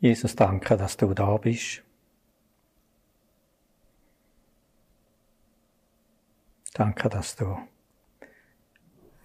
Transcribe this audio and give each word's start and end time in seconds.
Jesus, 0.00 0.34
danke, 0.34 0.76
dass 0.78 0.96
du 0.96 1.12
da 1.12 1.36
bist. 1.36 1.82
Danke, 6.72 7.10
dass 7.10 7.36
du 7.36 7.58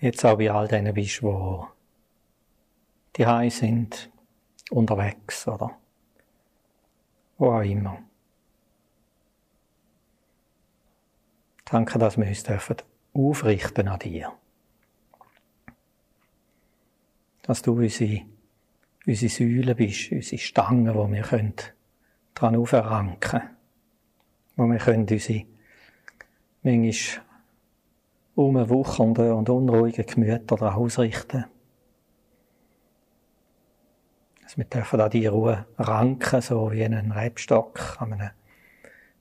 jetzt 0.01 0.25
auch 0.25 0.37
bei 0.37 0.51
all 0.51 0.67
denen 0.67 0.93
bist, 0.93 1.23
wo 1.23 1.67
die 3.15 3.25
Hause 3.25 3.57
sind, 3.57 4.11
unterwegs 4.69 5.47
oder 5.47 5.77
wo 7.37 7.53
auch 7.53 7.61
immer. 7.61 7.99
Danke, 11.63 11.97
dass 11.97 12.17
wir 12.17 12.27
uns 12.27 12.43
dürfen 12.43 12.77
aufrichten 13.13 13.87
an 13.87 13.99
dir. 13.99 14.33
Dass 17.43 17.61
du 17.61 17.73
unsere, 17.73 18.25
unsere 19.07 19.29
Säule 19.29 19.75
bist, 19.75 20.11
unsere 20.11 20.37
Stangen, 20.37 20.93
wo 20.93 21.11
wir 21.11 21.21
können 21.21 21.53
dran 22.33 22.55
aufranken 22.55 23.41
wo 24.55 24.65
wir 24.67 24.77
können 24.77 25.07
unsere 25.09 25.45
manchmal 26.63 27.23
umwuchernde 28.35 29.33
und 29.33 29.49
unruhige 29.49 30.03
Gemüter 30.03 30.57
daran 30.57 30.75
ausrichten. 30.75 31.45
Dass 34.41 34.57
wir 34.57 34.65
dürfen 34.65 35.01
an 35.01 35.09
die 35.09 35.27
Ruhe 35.27 35.65
ranken, 35.77 36.41
so 36.41 36.71
wie 36.71 36.83
ein 36.83 37.11
Rebstock 37.11 37.97
an 37.99 38.13
einem 38.13 38.31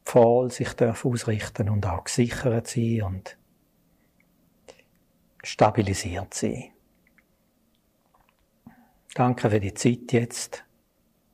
Pfahl 0.05 0.51
sich 0.51 0.73
darf 0.75 1.05
ausrichten 1.05 1.69
und 1.69 1.87
auch 1.87 2.05
gesichert 2.05 2.67
sein 2.67 3.03
und 3.03 3.39
stabilisiert 5.43 6.35
sein. 6.35 6.74
Danke 9.15 9.49
für 9.49 9.61
die 9.61 9.73
Zeit 9.75 10.13
jetzt, 10.13 10.65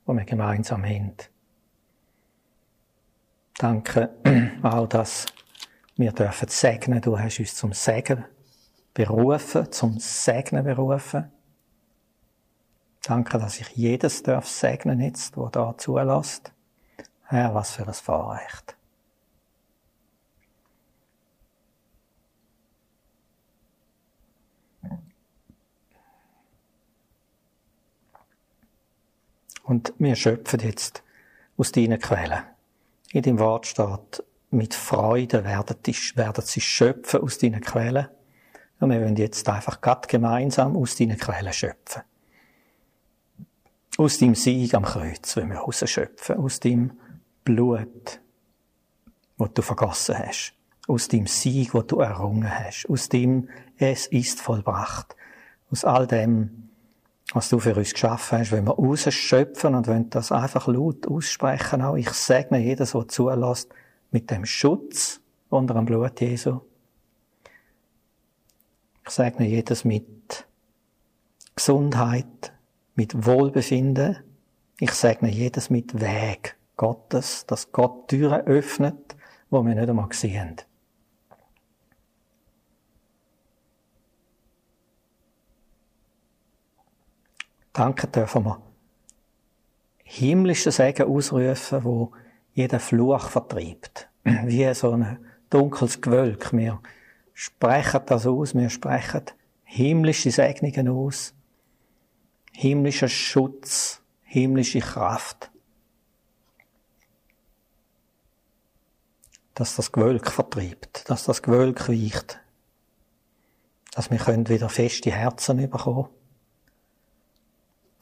die 0.07 0.13
wir 0.13 0.25
gemeinsam 0.25 0.85
haben. 0.85 1.17
Danke 3.55 4.11
auch, 4.63 4.87
dass 4.87 5.25
wir 5.97 6.13
dürfen 6.13 6.49
segnen. 6.49 7.01
Du 7.01 7.19
hast 7.19 7.41
uns 7.41 7.55
zum 7.55 7.73
Segen 7.73 8.25
berufen, 8.93 9.73
zum 9.73 9.99
Segnen 9.99 10.65
berufen. 10.65 11.33
Danke, 13.03 13.39
dass 13.39 13.61
ich 13.61 13.71
jedes 13.71 14.23
darf 14.23 14.47
segnen 14.47 15.01
jetzt, 15.01 15.39
wo 15.39 15.49
da 15.49 15.75
zulässt. 15.79 16.53
Herr, 17.25 17.55
was 17.55 17.73
für 17.73 17.87
ein 17.87 17.95
Vorrecht. 17.95 18.77
Und 29.71 29.95
wir 29.99 30.17
schöpfen 30.17 30.59
jetzt 30.59 31.05
aus 31.57 31.71
deinen 31.71 32.01
Quellen. 32.01 32.43
In 33.13 33.23
dem 33.23 33.39
Wort 33.39 33.69
steht, 33.69 34.25
mit 34.51 34.75
Freude 34.75 35.45
werden, 35.45 35.77
sie 36.43 36.61
schöpfen 36.61 37.21
aus 37.21 37.39
deinen 37.39 37.61
Quellen. 37.61 38.09
Und 38.81 38.91
wir 38.91 39.01
wollen 39.01 39.15
jetzt 39.15 39.49
einfach 39.49 39.81
gerade 39.81 40.09
gemeinsam 40.09 40.77
aus 40.77 40.97
deinen 40.97 41.17
Quellen 41.17 41.53
schöpfen. 41.53 42.03
Aus 43.97 44.19
deinem 44.19 44.35
Sieg 44.35 44.75
am 44.75 44.85
Kreuz, 44.85 45.37
wenn 45.37 45.51
wir 45.51 45.59
rausschöpfen. 45.59 46.39
Aus 46.39 46.59
deinem 46.59 46.99
Blut, 47.45 48.21
das 49.39 49.53
du 49.55 49.63
vergossen 49.63 50.19
hast. 50.19 50.53
Aus 50.89 51.07
dem 51.07 51.29
Sieg, 51.29 51.71
das 51.75 51.87
du 51.87 52.01
errungen 52.01 52.51
hast. 52.51 52.87
Aus 52.91 53.09
dem 53.09 53.49
es 53.79 54.09
ist 54.09 54.41
vollbracht. 54.41 55.15
Aus 55.71 55.85
all 55.85 56.09
dem, 56.09 56.70
was 57.33 57.49
du 57.49 57.59
für 57.59 57.75
uns 57.75 57.93
geschaffen 57.93 58.39
hast, 58.39 58.53
wenn 58.53 58.67
wir 58.67 58.75
rausschöpfen 58.75 59.75
und 59.75 59.87
wenn 59.87 60.11
das 60.11 60.33
einfach 60.33 60.67
laut 60.67 61.07
aussprechen 61.07 61.83
auch. 61.83 61.97
Ich 61.97 62.11
segne 62.11 62.59
jedes, 62.59 62.93
der 62.93 63.09
zulässt, 63.09 63.73
mit 64.11 64.31
dem 64.31 64.45
Schutz 64.45 65.21
unter 65.49 65.75
dem 65.75 65.85
Blut 65.85 66.21
Jesu. 66.21 66.61
Ich 69.05 69.11
segne 69.11 69.47
jedes 69.47 69.85
mit 69.85 70.47
Gesundheit, 71.55 72.53
mit 72.95 73.27
Wohlbefinden. 73.27 74.19
Ich 74.79 74.93
segne 74.93 75.31
jedes 75.31 75.71
mit 75.71 76.01
Weg 76.01 76.57
Gottes, 76.77 77.45
dass 77.47 77.71
Gott 77.73 78.09
Türen 78.09 78.41
öffnet, 78.47 79.17
wo 79.51 79.65
wir 79.65 79.75
nicht 79.75 79.89
einmal 79.89 80.09
sehen. 80.13 80.57
Danke 87.73 88.07
dürfen 88.09 88.45
wir 88.45 88.61
himmlische 90.11 90.73
Segen 90.73 91.07
ausrufen, 91.07 91.85
wo 91.85 92.11
jeden 92.53 92.81
Fluch 92.81 93.29
vertreibt. 93.29 94.09
Wie 94.25 94.75
so 94.75 94.91
ein 94.91 95.25
dunkles 95.51 96.01
Gewölk. 96.01 96.53
Wir 96.53 96.81
sprechen 97.33 98.01
das 98.07 98.27
aus, 98.27 98.55
wir 98.55 98.71
sprechen 98.71 99.23
himmlische 99.63 100.33
Segnungen 100.33 100.89
aus, 100.89 101.33
himmlischer 102.53 103.09
Schutz, 103.09 104.03
himmlische 104.25 104.81
Kraft. 104.81 105.53
Dass 109.55 109.77
das 109.77 109.93
Gewölk 109.93 110.29
vertreibt, 110.29 111.09
dass 111.09 111.25
das 111.25 111.41
Gewölk 111.41 111.89
weicht, 111.89 112.41
dass 113.93 114.11
wir 114.11 114.19
können 114.19 114.49
wieder 114.49 114.69
feste 114.69 115.13
Herzen 115.13 115.71
bekommen, 115.71 116.09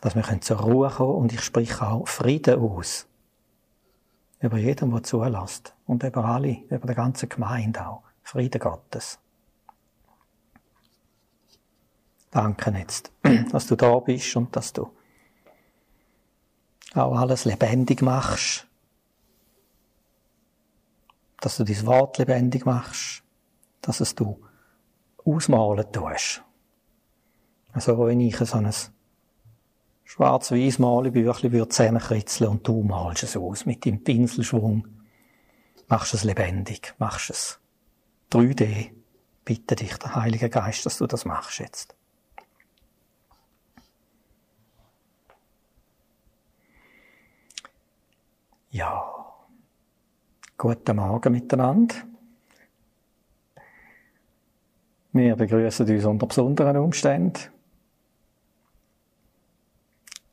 dass 0.00 0.14
wir 0.14 0.22
können 0.22 0.42
zur 0.42 0.60
Ruhe 0.60 0.90
kommen 0.90 1.14
und 1.14 1.32
ich 1.32 1.42
spreche 1.42 1.86
auch 1.86 2.06
Frieden 2.06 2.60
aus 2.60 3.08
über 4.40 4.56
jeden, 4.56 4.90
der 4.90 5.02
zulässt. 5.02 5.74
Und 5.86 6.02
über 6.02 6.24
alle, 6.24 6.62
über 6.70 6.86
die 6.86 6.94
ganze 6.94 7.26
Gemeinde 7.26 7.86
auch. 7.86 8.02
Frieden 8.22 8.60
Gottes. 8.60 9.18
Danke 12.30 12.70
jetzt, 12.72 13.10
dass 13.52 13.66
du 13.66 13.74
da 13.74 13.98
bist 14.00 14.36
und 14.36 14.54
dass 14.54 14.72
du 14.72 14.90
auch 16.94 17.18
alles 17.18 17.46
lebendig 17.46 18.02
machst. 18.02 18.66
Dass 21.40 21.56
du 21.56 21.64
dein 21.64 21.86
Wort 21.86 22.18
lebendig 22.18 22.66
machst. 22.66 23.22
Dass 23.80 24.00
es 24.00 24.14
du 24.14 24.44
ausmalen 25.24 25.90
tust. 25.90 26.42
Also, 27.72 27.98
wenn 28.06 28.20
ich 28.20 28.36
so 28.36 28.58
ein 28.58 28.70
schwarz-weiß 30.08 30.78
Malebüchli 30.78 31.52
würde 31.52 31.68
zusammenkritzeln 31.68 32.50
und 32.50 32.66
du 32.66 32.82
malst 32.82 33.24
es 33.24 33.36
aus 33.36 33.66
mit 33.66 33.84
dem 33.84 34.02
Pinselschwung. 34.02 34.88
Machst 35.86 36.14
es 36.14 36.24
lebendig, 36.24 36.94
machst 36.98 37.28
es 37.28 37.60
3D. 38.32 38.90
Bitte 39.44 39.76
dich, 39.76 39.94
der 39.98 40.14
Heilige 40.14 40.48
Geist, 40.48 40.86
dass 40.86 40.98
du 40.98 41.06
das 41.06 41.26
machst 41.26 41.58
jetzt. 41.58 41.94
Ja, 48.70 49.14
guten 50.56 50.96
Morgen 50.96 51.32
miteinander. 51.32 51.94
Wir 55.12 55.36
begrüßen 55.36 55.86
uns 55.86 56.04
unter 56.04 56.26
besonderen 56.26 56.76
Umständen. 56.78 57.57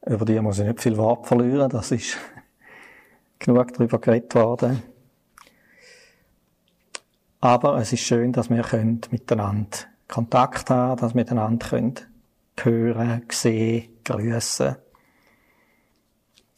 Über 0.06 0.26
die 0.26 0.40
muss 0.40 0.60
ich 0.60 0.68
nicht 0.68 0.82
viel 0.82 0.98
Wort 0.98 1.26
verlieren, 1.26 1.70
das 1.70 1.92
ist 1.92 2.18
genug 3.40 3.74
darüber 3.74 4.00
geredet 4.00 4.36
worden. 4.36 4.84
Aber 7.42 7.78
es 7.78 7.92
ist 7.92 8.02
schön, 8.02 8.32
dass 8.32 8.50
wir 8.50 8.62
können 8.62 9.02
miteinander 9.10 9.78
Kontakt 10.08 10.70
haben, 10.70 11.00
dass 11.00 11.14
wir 11.14 11.22
miteinander 11.22 11.68
können 11.68 11.96
hören, 12.60 13.24
sehen, 13.32 13.90
grüßen. 14.04 14.76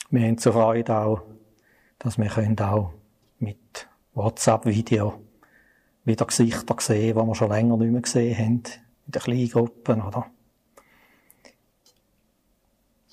Wir 0.10 0.22
haben 0.22 0.38
zur 0.38 0.54
Freude 0.54 0.96
auch, 0.98 1.22
dass 2.00 2.18
wir 2.18 2.28
können 2.28 2.60
auch 2.60 2.94
mit 3.40 3.88
WhatsApp-Video 4.14 5.22
wieder 6.04 6.26
Gesichter 6.26 6.76
sehen, 6.80 7.18
die 7.18 7.26
wir 7.26 7.36
schon 7.36 7.50
länger 7.50 7.78
nicht 7.78 7.92
mehr 7.92 8.02
gesehen 8.02 8.38
haben, 8.38 8.64
in 9.06 9.12
den 9.12 9.22
Kleingruppen 9.22 10.02
oder 10.02 10.28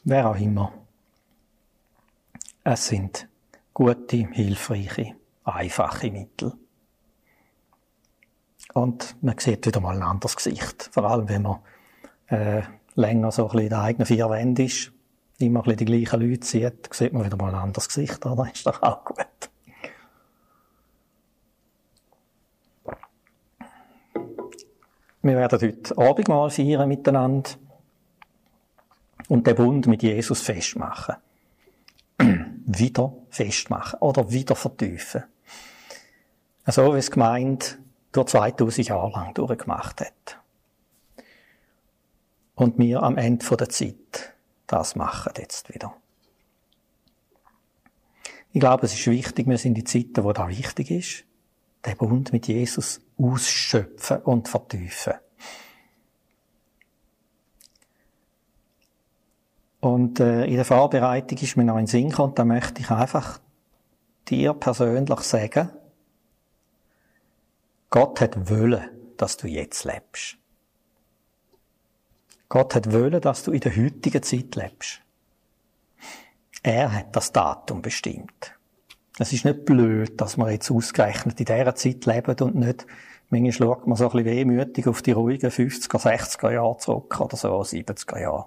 wer 0.05 0.31
auch 0.31 0.37
immer. 0.37 0.73
Es 2.63 2.87
sind 2.87 3.29
gute, 3.73 4.17
hilfreiche, 4.17 5.15
einfache 5.45 6.11
Mittel. 6.11 6.53
Und 8.73 9.17
man 9.23 9.39
sieht 9.39 9.67
wieder 9.67 9.81
mal 9.81 9.97
ein 9.97 10.03
anderes 10.03 10.37
Gesicht. 10.37 10.91
Vor 10.93 11.05
allem, 11.05 11.29
wenn 11.29 11.43
man 11.43 11.59
äh, 12.29 12.63
länger 12.95 13.31
so 13.31 13.45
ein 13.45 13.49
bisschen 13.49 13.65
in 13.65 13.71
den 13.71 13.79
eigenen 13.79 14.07
vier 14.07 14.31
Wänden 14.31 14.67
ist, 14.67 14.93
immer 15.39 15.61
ein 15.61 15.65
bisschen 15.65 15.79
die 15.79 15.85
gleichen 15.85 16.21
Leute 16.21 16.47
sieht, 16.47 16.93
sieht 16.93 17.13
man 17.13 17.25
wieder 17.25 17.37
mal 17.37 17.51
ein 17.51 17.61
anderes 17.61 17.89
Gesicht. 17.89 18.25
Oder? 18.25 18.51
Ist 18.53 18.67
doch 18.67 18.83
auch 18.83 19.05
gut. 19.05 19.27
Wir 25.23 25.37
werden 25.37 25.61
heute 25.61 25.99
Abendmahl 25.99 26.51
feiern 26.51 26.89
miteinander 26.89 27.51
und 29.29 29.47
den 29.47 29.55
Bund 29.55 29.87
mit 29.87 30.03
Jesus 30.03 30.41
festmachen. 30.41 31.17
wieder 32.67 33.13
festmachen 33.31 33.99
oder 34.01 34.31
wieder 34.31 34.57
vertiefen. 34.57 35.25
So 36.67 36.95
wie 36.95 36.99
es 36.99 37.11
gemeint 37.11 37.79
durch 38.13 38.29
2000 38.29 38.89
Jahre 38.89 39.11
lang 39.11 39.35
durchgemacht 39.35 40.01
hat. 40.01 40.39
Und 42.55 42.79
wir 42.79 43.03
am 43.03 43.19
Ende 43.19 43.57
der 43.57 43.69
Zeit 43.69 44.35
das 44.67 44.97
machen 44.97 45.33
jetzt 45.37 45.73
wieder. 45.73 45.95
Ich 48.53 48.61
glaube, 48.61 48.87
es 48.87 48.95
ist 48.95 49.07
wichtig, 49.07 49.47
wir 49.47 49.59
sind 49.59 49.77
in 49.77 49.87
Zeiten, 49.87 50.25
wo 50.25 50.33
das 50.33 50.49
wichtig 50.49 50.91
ist, 50.91 51.25
den 51.85 51.97
Bund 51.97 52.33
mit 52.33 52.47
Jesus 52.47 53.01
ausschöpfen 53.19 54.19
und 54.19 54.49
vertiefen. 54.49 55.15
Und 59.85 60.19
äh, 60.19 60.47
in 60.47 60.57
der 60.57 60.65
Vorbereitung 60.65 61.37
ist 61.37 61.59
mir 61.59 61.65
noch 61.65 61.77
ein 61.77 61.87
Sinn 61.87 62.09
gekommen, 62.09 62.35
da 62.35 62.47
möchte 62.47 62.81
ich 62.81 62.91
einfach 62.91 63.39
dir 64.29 64.55
persönlich 64.55 65.21
sagen, 65.21 65.69
Gott 67.91 68.23
hat 68.23 68.49
wollen, 68.49 68.89
dass 69.19 69.37
du 69.37 69.47
jetzt 69.47 69.85
lebst. 69.85 70.39
Gott 72.49 72.75
hat 72.75 72.95
wollen, 72.95 73.21
dass 73.21 73.43
du 73.43 73.53
in 73.53 73.61
der 73.61 73.77
heutigen 73.77 74.23
Zeit 74.23 74.57
lebst. 74.57 75.03
Er 76.63 76.91
hat 76.91 77.15
das 77.15 77.33
Datum 77.33 77.83
bestimmt. 77.83 78.55
Es 79.19 79.35
ist 79.35 79.45
nicht 79.45 79.67
blöd, 79.67 80.19
dass 80.19 80.39
wir 80.39 80.51
jetzt 80.51 80.71
ausgerechnet 80.71 81.39
in 81.41 81.45
dieser 81.45 81.75
Zeit 81.75 82.07
leben 82.07 82.37
und 82.41 82.55
nicht, 82.55 82.87
manchmal 83.29 83.53
schaut 83.53 83.87
man 83.87 83.99
so 83.99 84.09
ein 84.09 84.13
bisschen 84.13 84.25
wehmütig 84.25 84.87
auf 84.87 85.03
die 85.03 85.13
ruhigen 85.13 85.51
50er, 85.51 85.99
60er 85.99 86.53
Jahre 86.53 86.79
zurück 86.79 87.21
oder 87.21 87.37
so, 87.37 87.61
70er 87.61 88.19
Jahre. 88.19 88.47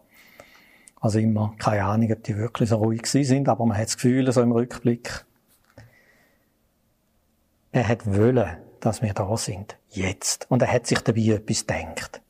Also 1.00 1.20
immer, 1.20 1.54
keine 1.60 1.84
Ahnung, 1.84 2.12
ob 2.12 2.24
die 2.24 2.38
wirklich 2.38 2.70
so 2.70 2.78
ruhig 2.78 3.06
sind, 3.06 3.48
aber 3.50 3.66
man 3.66 3.78
hat 3.78 3.86
das 3.86 3.96
Gefühl, 3.98 4.32
so 4.32 4.42
im 4.42 4.52
Rückblick, 4.52 5.26
er 7.72 7.88
hat 7.88 8.06
wollen, 8.06 8.58
dass 8.80 9.02
wir 9.02 9.14
da 9.14 9.38
sind. 9.38 9.78
Jetzt. 9.90 10.48
Und 10.50 10.62
er 10.62 10.72
hat 10.72 10.88
sich 10.88 11.00
dabei 11.00 11.22
etwas 11.22 11.66
gedacht. 11.66 12.22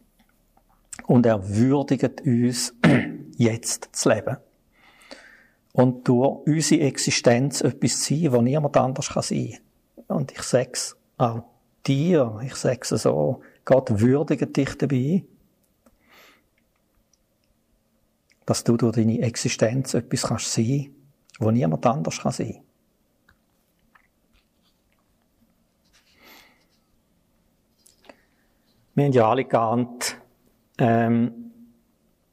Und 1.06 1.26
er 1.26 1.48
würdigt 1.48 2.22
uns, 2.22 2.74
jetzt 3.38 3.90
zu 3.94 4.10
leben. 4.10 4.38
Und 5.72 6.08
durch 6.08 6.46
unsere 6.48 6.82
Existenz 6.82 7.62
etwas 7.62 8.02
zu 8.02 8.16
sein, 8.16 8.32
was 8.32 8.42
niemand 8.42 8.78
anders 8.78 9.10
kann 9.10 9.24
sein. 9.24 9.58
Und 10.08 10.32
ich 10.32 10.42
sag's 10.42 10.98
auch 11.18 11.44
dir, 11.86 12.40
ich 12.44 12.56
sag's 12.56 12.90
so, 12.90 13.42
Gott 13.64 14.00
würdigt 14.00 14.56
dich 14.58 14.78
dabei, 14.78 15.24
dass 18.48 18.64
du 18.64 18.78
durch 18.78 18.96
deine 18.96 19.20
Existenz 19.20 19.94
etwas 19.94 20.24
kannst 20.24 20.54
sein, 20.54 20.96
wo 21.38 21.52
niemand 21.52 21.86
anders 21.86 22.22
kann 22.22 22.32
sein. 22.32 22.62
Wir 28.96 29.06
haben 29.06 29.12
ja 29.12 29.30
alle 29.30 29.44
geahnt, 29.44 30.18
ähm, 30.80 31.52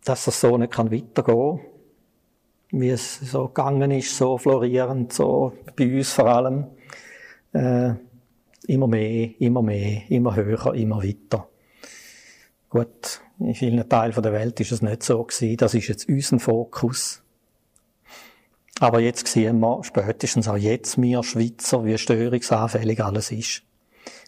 dass 0.05 0.25
das 0.27 0.41
so 0.41 0.57
nicht 0.57 0.73
kann 0.73 0.93
weitergehen 0.93 1.59
kann, 1.59 2.81
wie 2.81 2.91
es 2.91 3.19
so 3.19 3.49
gegangen 3.49 3.91
ist, 3.91 4.17
so 4.17 4.39
florierend, 4.39 5.13
so 5.13 5.53
bei 5.75 5.97
uns 5.97 6.13
vor 6.13 6.27
allem. 6.27 6.67
Äh, 7.53 7.95
immer 8.69 8.87
mehr, 8.87 9.31
immer 9.41 9.63
mehr, 9.63 10.09
immer 10.09 10.37
höher, 10.37 10.75
immer 10.75 11.03
weiter. 11.03 11.49
Gut, 12.75 13.21
in 13.39 13.55
vielen 13.55 13.89
Teilen 13.89 14.21
der 14.21 14.33
Welt 14.33 14.59
ist 14.59 14.73
es 14.73 14.83
nicht 14.83 15.05
so 15.05 15.23
gewesen. 15.23 15.57
Das 15.59 15.75
ist 15.75 15.87
jetzt 15.87 16.09
unser 16.09 16.41
Fokus. 16.41 17.23
Aber 18.81 18.99
jetzt 18.99 19.29
sehen 19.29 19.61
wir, 19.61 19.85
spätestens 19.85 20.49
auch 20.49 20.57
jetzt, 20.57 21.01
wir 21.01 21.23
Schweizer, 21.23 21.85
wie 21.85 21.97
störungsanfällig 21.97 23.01
alles 23.01 23.31
ist. 23.31 23.63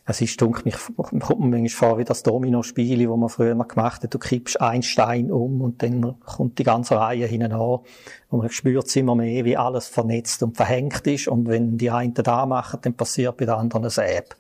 Es 0.05 0.21
ist, 0.21 0.41
dunkel, 0.41 0.63
mich, 0.65 0.77
kommt 0.97 1.41
mir 1.41 1.59
manchmal 1.59 1.69
vor 1.69 1.99
wie 1.99 2.05
das 2.05 2.23
Domino-Spiel, 2.23 3.09
wo 3.09 3.17
man 3.17 3.31
früher 3.31 3.57
mal 3.57 3.65
gemacht 3.65 4.05
hat. 4.05 4.15
Du 4.15 4.19
kippst 4.21 4.61
einen 4.61 4.85
Stein 4.85 5.33
um 5.33 5.61
und 5.61 5.83
dann 5.83 6.15
kommt 6.21 6.61
die 6.61 6.63
ganze 6.63 6.95
Reihe 6.95 7.27
hinten 7.27 7.51
an. 7.51 7.81
Und 8.29 8.39
man 8.39 8.51
spürt 8.51 8.95
immer 8.95 9.17
mehr, 9.17 9.45
wie 9.45 9.57
alles 9.57 9.89
vernetzt 9.89 10.45
und 10.45 10.57
verhängt 10.57 11.05
ist. 11.09 11.27
Und 11.27 11.49
wenn 11.49 11.79
die 11.79 11.91
einen 11.91 12.15
da 12.15 12.47
machen, 12.47 12.79
dann 12.81 12.95
passiert 12.95 13.39
bei 13.39 13.47
den 13.47 13.55
anderen 13.57 13.87
ein 13.87 13.91
Säb. 13.91 14.37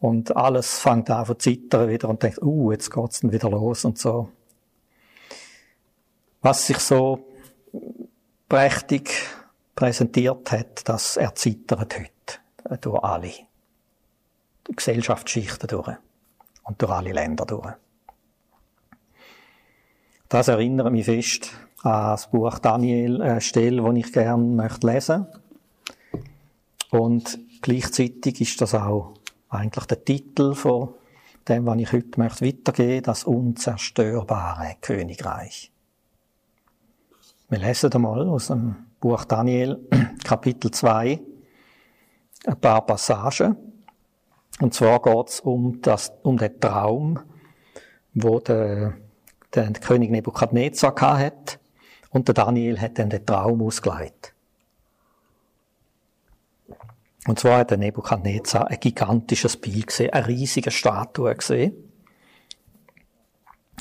Und 0.00 0.34
alles 0.34 0.78
fängt 0.78 1.10
an 1.10 1.26
zu 1.26 1.34
zittern 1.34 1.88
wieder 1.90 2.08
und 2.08 2.22
denkt, 2.22 2.42
uh, 2.42 2.72
jetzt 2.72 2.90
geht's 2.90 3.20
dann 3.20 3.32
wieder 3.32 3.50
los 3.50 3.84
und 3.84 3.98
so. 3.98 4.30
Was 6.40 6.66
sich 6.66 6.78
so 6.78 7.26
prächtig 8.48 9.10
präsentiert 9.76 10.50
hat, 10.52 10.88
das 10.88 11.18
erzittert 11.18 11.98
heute 11.98 12.78
durch 12.80 13.02
alle 13.02 13.32
Gesellschaftsschichten 14.64 15.68
durch 15.68 15.96
und 16.64 16.80
durch 16.80 16.92
alle 16.92 17.12
Länder 17.12 17.44
durch. 17.44 17.74
Das 20.30 20.48
erinnert 20.48 20.92
mich 20.92 21.04
fest 21.04 21.52
an 21.82 22.12
das 22.12 22.30
Buch 22.30 22.58
Daniel, 22.58 23.20
eine 23.20 23.40
Stelle, 23.40 23.82
die 23.92 24.00
ich 24.00 24.12
gerne 24.12 24.42
möchte 24.42 24.86
lesen 24.86 25.26
Und 26.90 27.38
gleichzeitig 27.60 28.40
ist 28.40 28.60
das 28.60 28.74
auch 28.74 29.14
eigentlich 29.50 29.86
der 29.86 30.04
Titel 30.04 30.54
von 30.54 30.94
dem, 31.48 31.66
was 31.66 31.78
ich 31.78 31.92
heute 31.92 32.18
möchte 32.18 32.46
weitergeben, 32.46 33.02
das 33.02 33.24
unzerstörbare 33.24 34.76
Königreich. 34.80 35.72
Wir 37.48 37.58
lesen 37.58 37.92
einmal 37.92 38.28
aus 38.28 38.46
dem 38.46 38.76
Buch 39.00 39.24
Daniel, 39.24 39.80
Kapitel 40.24 40.70
2, 40.70 41.20
ein 42.46 42.60
paar 42.60 42.86
Passagen. 42.86 43.56
Und 44.60 44.74
zwar 44.74 45.02
geht's 45.02 45.40
um, 45.40 45.80
um 46.22 46.38
den 46.38 46.60
Traum, 46.60 47.18
wo 48.14 48.38
der, 48.40 48.94
der 49.54 49.72
König 49.72 50.10
Nebukadnezar 50.10 50.94
hat 51.18 51.58
und 52.10 52.28
der 52.28 52.34
Daniel 52.34 52.80
hat 52.80 52.98
dann 52.98 53.10
den 53.10 53.24
Traum 53.24 53.62
ausgeleitet. 53.62 54.34
Und 57.30 57.38
zwar 57.38 57.58
hat 57.58 57.70
der 57.70 57.78
Nebukadnezar 57.78 58.66
ein 58.66 58.80
gigantisches 58.80 59.56
Bild 59.56 59.86
gesehen, 59.86 60.12
eine 60.12 60.26
riesige 60.26 60.72
Statue 60.72 61.32
gesehen. 61.32 61.74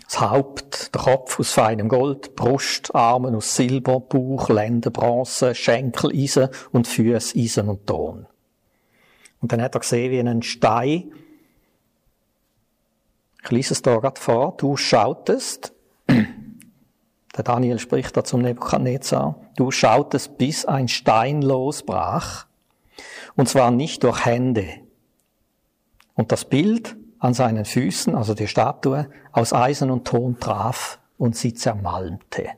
Das 0.04 0.22
Haupt, 0.22 0.94
der 0.94 1.02
Kopf 1.02 1.40
aus 1.40 1.54
feinem 1.54 1.90
Gold, 1.90 2.36
Brust, 2.36 2.94
Arme 2.94 3.36
aus 3.36 3.56
Silber, 3.56 4.02
Bauch, 4.02 4.50
Lenden, 4.50 4.94
Bronze, 4.94 5.56
Schenkel, 5.56 6.12
Eisen 6.14 6.50
und 6.74 6.88
Füße, 6.88 7.40
Eisen 7.40 7.70
und 7.70 7.88
Ton. 7.88 8.28
Und 9.42 9.52
dann 9.52 9.64
hat 9.64 9.74
er 9.74 9.80
gesehen, 9.80 10.12
wie 10.12 10.20
ein 10.20 10.44
Stein, 10.44 11.12
ich 13.44 13.50
lese 13.50 13.74
es 13.74 13.82
da 13.82 13.98
gerade 13.98 14.22
vor, 14.22 14.58
du 14.58 14.78
schautest, 14.78 15.74
der 16.08 17.44
Daniel 17.44 17.80
spricht 17.80 18.16
da 18.16 18.24
zum 18.24 18.44
Nebukadnezar, 18.44 19.42
du 19.56 19.72
schautest, 19.72 20.38
bis 20.38 20.66
ein 20.66 20.88
Stein 20.88 21.42
losbrach, 21.42 22.46
und 23.36 23.50
zwar 23.50 23.72
nicht 23.72 24.04
durch 24.04 24.26
Hände. 24.26 24.68
Und 26.16 26.32
das 26.32 26.46
Bild 26.46 26.98
an 27.20 27.34
seinen 27.34 27.66
Füßen, 27.66 28.16
also 28.16 28.34
die 28.34 28.48
Statue, 28.48 29.10
aus 29.32 29.54
Eisen 29.54 29.92
und 29.92 30.06
Ton 30.06 30.40
traf 30.40 31.00
und 31.18 31.36
sie 31.36 31.54
zermalmte. 31.54 32.50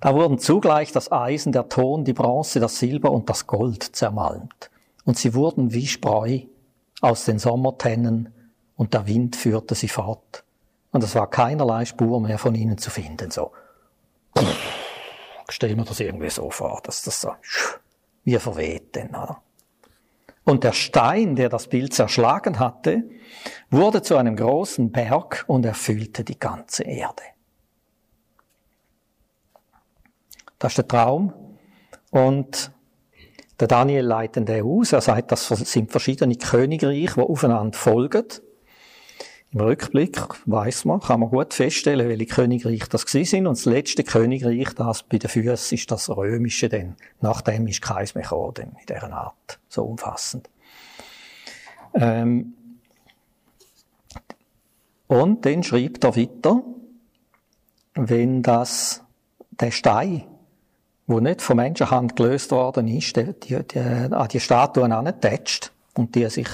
Da 0.00 0.14
wurden 0.14 0.38
zugleich 0.38 0.92
das 0.92 1.10
Eisen, 1.10 1.52
der 1.52 1.68
Ton, 1.68 2.04
die 2.04 2.12
Bronze, 2.12 2.60
das 2.60 2.78
Silber 2.78 3.10
und 3.10 3.30
das 3.30 3.46
Gold 3.46 3.82
zermalmt. 3.82 4.70
Und 5.04 5.18
sie 5.18 5.34
wurden 5.34 5.72
wie 5.72 5.86
Spreu 5.86 6.40
aus 7.00 7.24
den 7.24 7.38
Sommertennen 7.38 8.32
und 8.76 8.94
der 8.94 9.06
Wind 9.06 9.36
führte 9.36 9.74
sie 9.74 9.88
fort. 9.88 10.44
Und 10.92 11.02
es 11.02 11.14
war 11.14 11.28
keinerlei 11.28 11.84
Spur 11.84 12.20
mehr 12.20 12.38
von 12.38 12.54
ihnen 12.54 12.78
zu 12.78 12.90
finden, 12.90 13.30
so. 13.30 13.52
Stell 15.48 15.74
mir 15.76 15.84
das 15.84 16.00
irgendwie 16.00 16.30
so 16.30 16.50
vor, 16.50 16.80
dass 16.84 17.02
das 17.02 17.20
so 17.20 17.32
wie 18.24 18.38
verweht 18.38 18.94
denn, 18.94 19.10
oder? 19.10 19.42
Und 20.44 20.62
der 20.64 20.72
Stein, 20.72 21.36
der 21.36 21.48
das 21.48 21.68
Bild 21.68 21.94
zerschlagen 21.94 22.58
hatte, 22.58 23.04
wurde 23.70 24.02
zu 24.02 24.16
einem 24.16 24.36
großen 24.36 24.92
Berg 24.92 25.44
und 25.46 25.64
erfüllte 25.64 26.22
die 26.22 26.38
ganze 26.38 26.84
Erde. 26.84 27.22
Das 30.58 30.72
ist 30.72 30.78
der 30.78 30.88
Traum. 30.88 31.32
Und 32.10 32.72
der 33.58 33.68
Daniel 33.68 34.04
leitet 34.04 34.48
den 34.48 34.64
aus. 34.64 34.92
Er 34.92 35.00
sagt, 35.00 35.32
das 35.32 35.48
sind 35.48 35.90
verschiedene 35.90 36.36
Königreiche, 36.36 37.14
die 37.14 37.20
aufeinander 37.20 37.76
folgen. 37.76 38.24
Im 39.54 39.60
Rückblick 39.60 40.18
weiß 40.46 40.84
man, 40.84 41.00
kann 41.00 41.20
man 41.20 41.30
gut 41.30 41.54
feststellen, 41.54 42.08
welche 42.08 42.26
Königreich 42.26 42.88
das 42.88 43.06
gewesen 43.06 43.30
sind. 43.30 43.46
Und 43.46 43.56
das 43.56 43.66
letzte 43.66 44.02
Königreich, 44.02 44.74
das 44.74 45.04
bei 45.04 45.18
den 45.18 45.30
Füßen, 45.30 45.78
ist 45.78 45.90
das 45.90 46.10
römische 46.10 46.68
denn. 46.68 46.96
Nachdem 47.20 47.68
ist 47.68 47.80
keins 47.80 48.16
mehr 48.16 48.28
denn 48.56 48.70
in 48.70 48.86
dieser 48.86 49.12
Art. 49.12 49.60
So 49.68 49.84
umfassend. 49.84 50.50
Ähm 51.94 52.54
und 55.06 55.46
dann 55.46 55.62
schreibt 55.62 56.02
er 56.02 56.16
weiter, 56.16 56.62
wenn 57.94 58.42
das, 58.42 59.04
der 59.52 59.70
Stein 59.70 60.24
wo 61.06 61.20
nicht 61.20 61.42
von 61.42 61.56
Menschenhand 61.56 62.16
gelöst 62.16 62.50
worden 62.50 62.88
ist, 62.88 63.16
die, 63.16 63.32
die, 63.34 63.62
die, 63.62 63.78
an 63.78 64.28
die 64.28 64.40
Statuen 64.40 64.92
antätscht 64.92 65.70
und 65.94 66.14
die 66.14 66.28
sich 66.30 66.48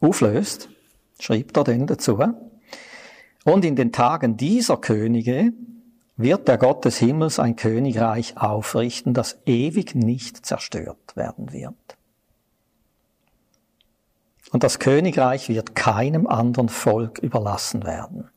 auflöst, 0.00 0.68
schreibt 1.18 1.56
er 1.56 1.64
dann 1.64 1.86
dazu. 1.86 2.18
Und 3.44 3.64
in 3.64 3.76
den 3.76 3.92
Tagen 3.92 4.36
dieser 4.36 4.76
Könige 4.76 5.52
wird 6.16 6.48
der 6.48 6.58
Gott 6.58 6.84
des 6.84 6.98
Himmels 6.98 7.38
ein 7.38 7.56
Königreich 7.56 8.36
aufrichten, 8.36 9.14
das 9.14 9.38
ewig 9.46 9.94
nicht 9.94 10.46
zerstört 10.46 11.16
werden 11.16 11.52
wird. 11.52 11.74
Und 14.52 14.62
das 14.62 14.78
Königreich 14.78 15.48
wird 15.48 15.74
keinem 15.74 16.26
anderen 16.26 16.68
Volk 16.68 17.18
überlassen 17.18 17.84
werden. 17.84 18.30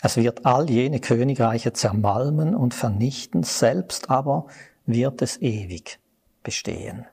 Es 0.00 0.16
wird 0.16 0.46
all 0.46 0.70
jene 0.70 1.00
Königreiche 1.00 1.72
zermalmen 1.72 2.54
und 2.54 2.74
vernichten, 2.74 3.42
selbst 3.42 4.08
aber 4.08 4.46
wird 4.84 5.22
es 5.22 5.42
ewig 5.42 5.98
bestehen. 6.44 7.06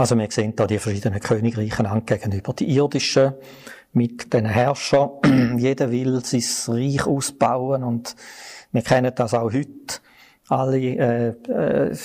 Also 0.00 0.16
wir 0.16 0.30
sehen 0.30 0.56
da 0.56 0.66
die 0.66 0.78
verschiedenen 0.78 1.20
Königreichen 1.20 1.84
an 1.84 2.06
gegenüber. 2.06 2.54
Die 2.54 2.74
irdischen 2.74 3.34
mit 3.92 4.32
den 4.32 4.46
Herrschern. 4.46 5.10
Jeder 5.58 5.90
will 5.90 6.24
sein 6.24 6.74
Reich 6.74 7.06
ausbauen 7.06 7.84
und 7.84 8.16
wir 8.72 8.80
kennen 8.80 9.12
das 9.14 9.34
auch 9.34 9.52
heute. 9.52 10.00
Alle 10.48 10.78
äh, 10.78 11.28
äh, 11.52 11.96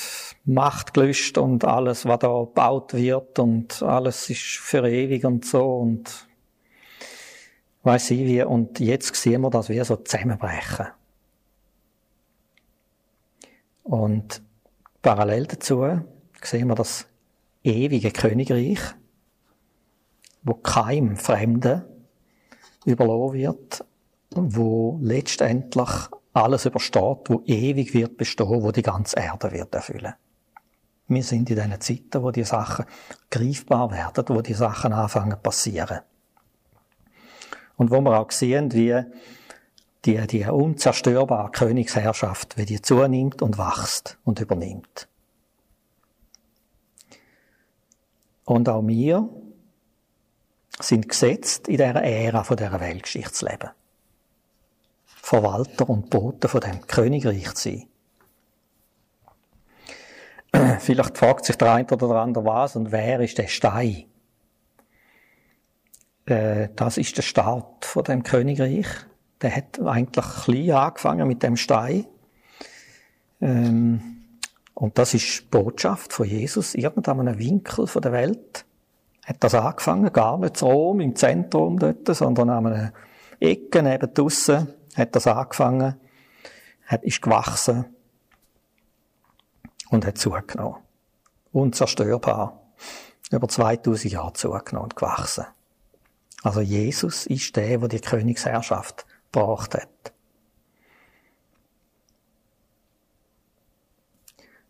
Machtgelüste 0.44 1.42
und 1.42 1.64
alles, 1.64 2.06
was 2.06 2.20
da 2.20 2.28
gebaut 2.28 2.94
wird 2.94 3.40
und 3.40 3.82
alles 3.82 4.30
ist 4.30 4.42
für 4.42 4.86
ewig 4.86 5.24
und 5.24 5.46
so 5.46 5.78
und 5.78 6.28
weiß 7.84 8.12
ich 8.12 8.26
wie. 8.26 8.44
Und 8.44 8.82
jetzt 8.82 9.16
sehen 9.16 9.40
wir, 9.40 9.50
dass 9.50 9.70
wir 9.70 9.86
so 9.86 9.96
zusammenbrechen. 9.96 10.88
Und 13.84 14.42
parallel 15.02 15.46
dazu 15.46 15.88
sehen 16.44 16.68
wir 16.68 16.76
das 16.76 17.08
ewige 17.66 18.12
Königreich, 18.12 18.80
wo 20.44 20.54
keinem 20.54 21.18
Fremden 21.18 21.84
überlassen 22.86 23.34
wird, 23.34 23.86
wo 24.32 25.00
letztendlich 25.02 25.90
alles 26.34 26.66
übersteht, 26.66 27.30
wo 27.30 27.42
ewig 27.46 27.94
wird 27.94 28.18
bestehen, 28.18 28.62
wo 28.62 28.72
die 28.72 28.82
ganze 28.82 29.18
Erde 29.18 29.52
wird 29.52 29.74
erfüllen. 29.74 30.14
Wir 31.08 31.24
sind 31.24 31.50
in 31.50 31.56
diesen 31.56 31.82
Zeiten, 31.82 32.24
wo 32.24 32.32
die 32.32 32.44
Sachen 32.44 32.86
greifbar 33.30 33.92
werden, 33.92 34.26
wo 34.30 34.42
die 34.42 34.54
Sachen 34.54 34.94
anfangen 34.94 35.42
passieren. 35.42 36.00
Und 37.78 37.92
wo 37.92 38.02
wir 38.02 38.20
auch 38.20 38.32
sehen, 38.32 38.72
wie 38.74 39.04
die, 40.06 40.28
die 40.28 40.46
unzerstörbare 40.46 41.52
Königsherrschaft, 41.52 42.58
wie 42.58 42.66
die 42.66 42.82
zunimmt 42.82 43.42
und 43.42 43.58
wächst 43.58 44.18
und 44.24 44.40
übernimmt. 44.40 45.08
Und 48.46 48.70
auch 48.70 48.86
wir 48.86 49.28
sind 50.80 51.10
gesetzt, 51.10 51.68
in 51.68 51.78
dieser 51.78 52.04
Ära 52.04 52.44
von 52.44 52.58
dieser 52.58 52.80
leben. 52.80 53.70
Verwalter 55.06 55.90
und 55.90 56.10
Boten 56.10 56.48
von 56.48 56.62
dem 56.62 56.86
Königreich 56.86 57.54
zu 57.56 57.70
sein. 57.70 57.88
Vielleicht 60.80 61.18
fragt 61.18 61.46
sich 61.46 61.56
der 61.56 61.74
eine 61.74 61.88
oder 61.88 62.08
der 62.08 62.18
andere 62.18 62.46
was 62.46 62.76
und 62.76 62.92
wer 62.92 63.20
ist 63.22 63.38
der 63.38 63.48
Stein? 63.48 64.06
Äh, 66.26 66.70
das 66.76 66.98
ist 66.98 67.18
der 67.18 67.24
Start 67.24 67.86
von 67.86 68.04
dem 68.04 68.24
Königreich. 68.24 68.88
Der 69.42 69.56
hat 69.56 69.80
eigentlich 69.80 70.26
klein 70.44 70.72
angefangen 70.72 71.28
mit 71.28 71.42
dem 71.44 71.58
Stein. 71.58 72.06
Ähm, 73.42 74.25
und 74.76 74.98
das 75.00 75.14
ist 75.14 75.42
die 75.42 75.46
Botschaft 75.46 76.14
von 76.14 76.28
Jesus, 76.28 76.76
irgendwann 76.76 77.22
einem 77.22 77.40
Winkel 77.40 77.88
von 77.88 78.02
der 78.02 78.12
Welt. 78.12 78.66
Hat 79.26 79.38
das 79.40 79.56
angefangen, 79.56 80.14
gar 80.14 80.38
nicht 80.38 80.58
zu 80.58 80.68
Rom, 80.68 81.00
im 81.00 81.16
Zentrum 81.16 81.80
dort, 81.80 82.08
sondern 82.16 82.50
an 82.50 82.68
einer 82.68 82.94
Ecke 83.40 83.82
neben 83.82 84.14
draussen 84.14 84.68
hat 84.96 85.16
das 85.16 85.28
angefangen, 85.28 85.96
hat, 86.86 87.04
ist 87.04 87.22
gewachsen 87.22 87.86
und 89.90 90.06
hat 90.06 90.18
zugenommen. 90.18 90.78
Unzerstörbar. 91.52 92.62
Über 93.32 93.48
2000 93.48 94.14
Jahre 94.14 94.34
zugenommen 94.34 94.86
und 94.86 94.96
gewachsen. 94.96 95.46
Also 96.44 96.62
Jesus 96.62 97.26
ist 97.26 97.56
der, 97.56 97.80
der 97.80 97.90
die 97.90 98.00
Königsherrschaft 98.00 99.06
gebracht 99.32 99.74
hat. 99.74 100.14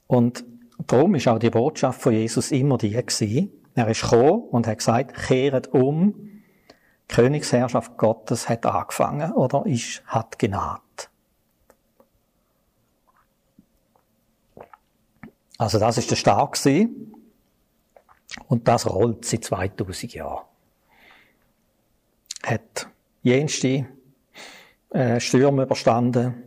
Und 0.07 0.45
darum 0.87 1.15
ist 1.15 1.27
auch 1.27 1.39
die 1.39 1.49
Botschaft 1.49 2.01
von 2.01 2.13
Jesus 2.13 2.51
immer 2.51 2.77
die 2.77 2.91
gewesen. 2.91 3.51
Er 3.73 3.87
ist 3.89 4.01
gekommen 4.01 4.43
und 4.49 4.67
hat 4.67 4.77
gesagt, 4.77 5.15
kehret 5.15 5.67
um. 5.73 6.43
Die 7.09 7.15
Königsherrschaft 7.15 7.97
Gottes 7.97 8.49
hat 8.49 8.65
angefangen 8.65 9.31
oder 9.33 9.65
ist, 9.65 10.03
hat 10.07 10.39
genaht. 10.39 11.09
Also 15.57 15.79
das 15.79 15.97
ist 15.97 16.11
der 16.11 16.15
Start 16.15 16.53
gewesen. 16.53 17.13
Und 18.47 18.67
das 18.67 18.89
rollt 18.89 19.25
seit 19.25 19.43
2000 19.43 20.13
Jahren. 20.13 20.45
Hat 22.43 22.87
jenste 23.23 23.87
äh, 24.89 25.19
Stürme 25.19 25.63
überstanden, 25.63 26.43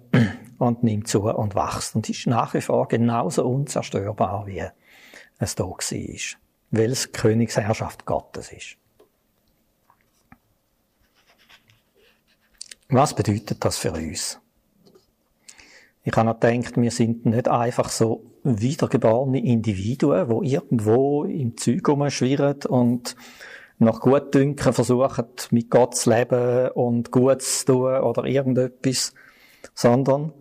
und 0.59 0.83
nimmt 0.83 1.09
zu 1.09 1.23
und 1.23 1.55
wächst 1.55 1.95
und 1.95 2.09
ist 2.09 2.27
nach 2.27 2.55
wie 2.55 2.61
vor 2.61 2.89
genauso 2.89 3.47
unzerstörbar, 3.47 4.47
wie 4.47 4.65
es 5.39 5.55
da 5.55 5.65
war. 5.65 5.79
Weil 6.71 6.91
es 6.91 7.13
Königsherrschaft 7.13 8.05
Gottes 8.05 8.53
ist. 8.53 8.77
Was 12.91 13.15
bedeutet 13.15 13.65
das 13.65 13.79
für 13.79 13.93
uns? 13.93 14.41
Ich 16.05 16.17
habe 16.17 16.27
noch 16.27 16.41
gedacht, 16.41 16.77
wir 16.77 16.91
sind 16.91 17.27
nicht 17.27 17.49
einfach 17.49 17.91
so 17.91 18.25
wiedergeborene 18.43 19.45
Individuen, 19.45 20.31
wo 20.31 20.43
irgendwo 20.43 21.25
im 21.25 21.57
Zeug 21.59 21.87
rumschwirren 21.87 22.61
und 22.67 23.15
nach 23.79 24.01
Gutdünken 24.01 24.73
versuchen, 24.73 25.27
mit 25.51 25.71
Gott 25.71 25.97
zu 25.97 26.11
leben 26.11 26.71
und 26.71 27.11
Gutes 27.11 27.61
zu 27.61 27.67
tun 27.67 28.01
oder 28.01 28.25
irgendetwas, 28.25 29.13
sondern 29.75 30.33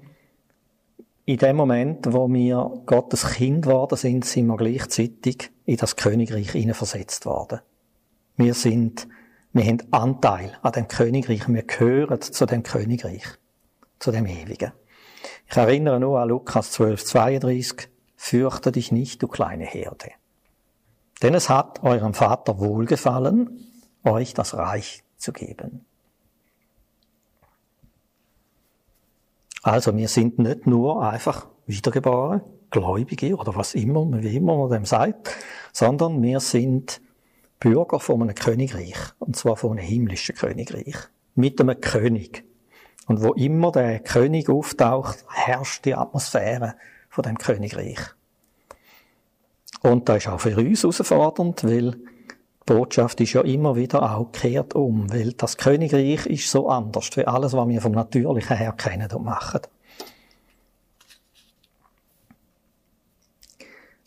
in 1.28 1.38
dem 1.38 1.58
Moment, 1.58 2.14
wo 2.14 2.32
wir 2.32 2.84
Gottes 2.86 3.34
Kind 3.34 3.64
geworden 3.64 3.98
sind, 3.98 4.24
sind 4.24 4.48
wir 4.48 4.56
gleichzeitig 4.56 5.52
in 5.66 5.76
das 5.76 5.98
Königreich 5.98 6.52
versetzt 6.74 7.26
worden. 7.26 7.60
Wir 8.38 8.54
sind, 8.54 9.10
wir 9.52 9.66
haben 9.66 9.80
Anteil 9.92 10.58
an 10.62 10.72
dem 10.72 10.88
Königreich. 10.88 11.50
Wir 11.50 11.64
gehören 11.64 12.22
zu 12.22 12.46
dem 12.46 12.64
Königreich. 12.64 13.26
Zu 14.00 14.12
dem 14.12 14.26
Ewigen. 14.26 14.72
Ich 15.50 15.58
erinnere 15.58 16.00
nur 16.00 16.22
an 16.22 16.30
Lukas 16.30 16.72
12, 16.72 17.04
32. 17.04 17.90
Fürchte 18.16 18.72
dich 18.72 18.94
nicht, 18.94 19.22
du 19.22 19.28
kleine 19.28 19.66
Herde. 19.66 20.12
Denn 21.22 21.34
es 21.34 21.50
hat 21.50 21.84
eurem 21.84 22.14
Vater 22.14 22.58
wohlgefallen, 22.58 23.66
euch 24.06 24.34
das 24.34 24.54
Reich 24.54 25.04
zu 25.18 25.34
geben. 25.34 25.87
Also 29.68 29.98
wir 29.98 30.08
sind 30.08 30.40
nicht 30.40 30.66
nur 30.66 31.04
einfach 31.04 31.50
wiedergeboren, 31.66 32.40
Gläubige 32.70 33.36
oder 33.36 33.54
was 33.54 33.74
immer, 33.74 34.08
wie 34.24 34.38
immer 34.38 34.56
man 34.56 34.70
dem 34.70 34.86
sagt, 34.86 35.36
sondern 35.74 36.24
wir 36.24 36.40
sind 36.40 37.02
Bürger 37.60 38.00
von 38.00 38.22
einem 38.22 38.34
Königreich. 38.34 38.96
Und 39.20 39.36
zwar 39.36 39.58
von 39.58 39.72
einem 39.72 39.86
himmlischen 39.86 40.36
Königreich. 40.36 40.96
Mit 41.36 41.60
einem 41.60 41.82
König. 41.82 42.46
Und 43.08 43.22
wo 43.22 43.34
immer 43.34 43.74
der 43.74 44.00
König 44.00 44.48
auftaucht, 44.48 45.26
herrscht 45.30 45.84
die 45.84 45.96
Atmosphäre 45.96 46.76
von 47.10 47.24
dem 47.24 47.38
Königreich. 47.38 48.00
Und 49.82 50.08
das 50.08 50.20
ist 50.20 50.28
auch 50.30 50.40
für 50.40 50.56
uns 50.56 50.84
herausfordernd, 50.84 51.66
weil 51.66 51.98
Botschaft 52.68 53.22
ist 53.22 53.34
ja 53.34 53.42
immer 53.42 53.76
wieder 53.76 54.04
auch 54.16 54.32
kehrt 54.32 54.76
um, 54.76 55.12
weil 55.12 55.32
das 55.32 55.58
Königreich 55.58 56.28
ist 56.28 56.52
so 56.52 56.70
anders 56.70 57.10
wie 57.16 57.26
alles, 57.26 57.54
was 57.54 57.68
wir 57.68 57.82
vom 57.82 57.94
Natürlichen 57.94 58.58
her 58.58 58.74
kennen 58.74 59.10
und 59.12 59.24
machen. 59.24 59.62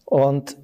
Und 0.05 0.59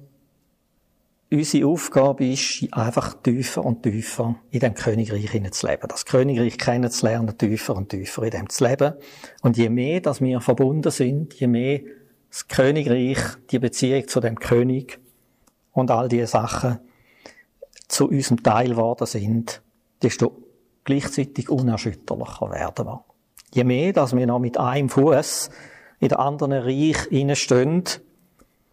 unsere 1.31 1.67
Aufgabe 1.67 2.27
ist, 2.27 2.67
einfach 2.71 3.15
tiefer 3.23 3.65
und 3.65 3.81
tiefer 3.81 4.35
in 4.51 4.59
dem 4.59 4.75
Königreich 4.75 5.31
hineinzuleben. 5.31 5.89
Das 5.89 6.05
Königreich 6.05 6.59
kennenzulernen, 6.59 7.35
tiefer 7.35 7.75
und 7.75 7.89
tiefer 7.89 8.23
in 8.23 8.29
dem 8.29 8.49
zu 8.49 8.63
leben. 8.63 8.93
Und 9.41 9.57
je 9.57 9.69
mehr, 9.69 10.01
dass 10.01 10.21
wir 10.21 10.39
verbunden 10.39 10.91
sind, 10.91 11.33
je 11.33 11.47
mehr 11.47 11.79
das 12.29 12.47
Königreich, 12.47 13.17
die 13.49 13.57
Beziehung 13.57 14.07
zu 14.07 14.19
dem 14.19 14.37
König 14.37 14.99
und 15.71 15.89
all 15.89 16.09
diese 16.09 16.27
Sachen 16.27 16.79
zu 17.87 18.09
unserem 18.09 18.43
Teil 18.43 18.69
geworden 18.69 19.05
sind, 19.05 19.61
desto 20.01 20.43
gleichzeitig 20.83 21.49
unerschütterlicher 21.49 22.51
werden 22.51 22.85
wir. 22.85 23.05
Je 23.53 23.63
mehr, 23.63 23.93
dass 23.93 24.15
wir 24.15 24.27
noch 24.27 24.39
mit 24.39 24.57
einem 24.57 24.89
Fuß 24.89 25.49
in 25.99 26.09
der 26.09 26.19
anderen 26.19 26.53
Reich 26.53 27.07
stehen, 27.37 27.83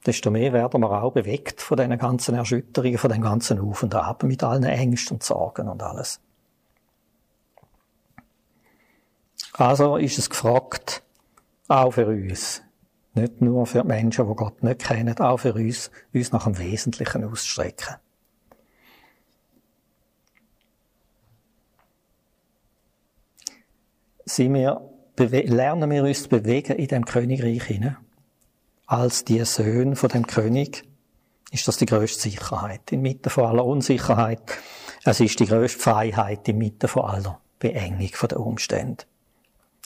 desto 0.06 0.30
mehr 0.30 0.52
werden 0.52 0.80
wir 0.80 1.02
auch 1.02 1.12
bewegt 1.12 1.60
von 1.60 1.76
diesen 1.76 1.98
ganzen 1.98 2.34
Erschütterungen, 2.34 2.98
von 2.98 3.10
dem 3.10 3.22
ganzen 3.22 3.60
Auf 3.60 3.82
und 3.82 3.94
Ab, 3.94 4.22
mit 4.24 4.42
allen 4.42 4.64
Ängsten 4.64 5.16
und 5.16 5.22
Sorgen 5.22 5.68
und 5.68 5.82
alles. 5.82 6.20
Also 9.54 9.96
ist 9.96 10.18
es 10.18 10.28
gefragt, 10.28 11.02
auch 11.68 11.92
für 11.92 12.06
uns, 12.06 12.62
nicht 13.14 13.40
nur 13.40 13.66
für 13.66 13.82
die 13.82 13.88
Menschen, 13.88 14.28
die 14.28 14.34
Gott 14.34 14.62
nicht 14.62 14.80
kennen, 14.80 15.16
auch 15.18 15.38
für 15.38 15.54
uns, 15.54 15.90
uns 16.12 16.32
nach 16.32 16.44
dem 16.44 16.58
Wesentlichen 16.58 17.24
auszustrecken. 17.24 17.96
Sind 24.26 24.54
wir, 24.54 24.80
lernen 25.18 25.90
wir 25.90 26.04
uns 26.04 26.24
zu 26.24 26.28
bewegen 26.28 26.76
in 26.76 26.88
dem 26.88 27.04
Königreich 27.04 27.64
hinein? 27.64 27.96
Als 28.86 29.24
die 29.24 29.44
Söhne 29.44 29.96
von 29.96 30.10
dem 30.10 30.26
König 30.26 30.84
ist 31.50 31.68
das 31.68 31.76
die 31.76 31.86
größte 31.86 32.22
Sicherheit 32.22 32.90
inmitten 32.92 33.30
von 33.30 33.44
aller 33.44 33.64
Unsicherheit. 33.64 34.40
Es 35.04 35.20
ist 35.20 35.38
die 35.40 35.46
größte 35.46 35.78
Freiheit 35.78 36.48
inmitten 36.48 36.88
von 36.88 37.04
aller 37.04 37.40
Beengung 37.58 38.10
der 38.28 38.40
Umstände. 38.40 39.04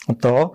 Und 0.07 0.25
da, 0.25 0.53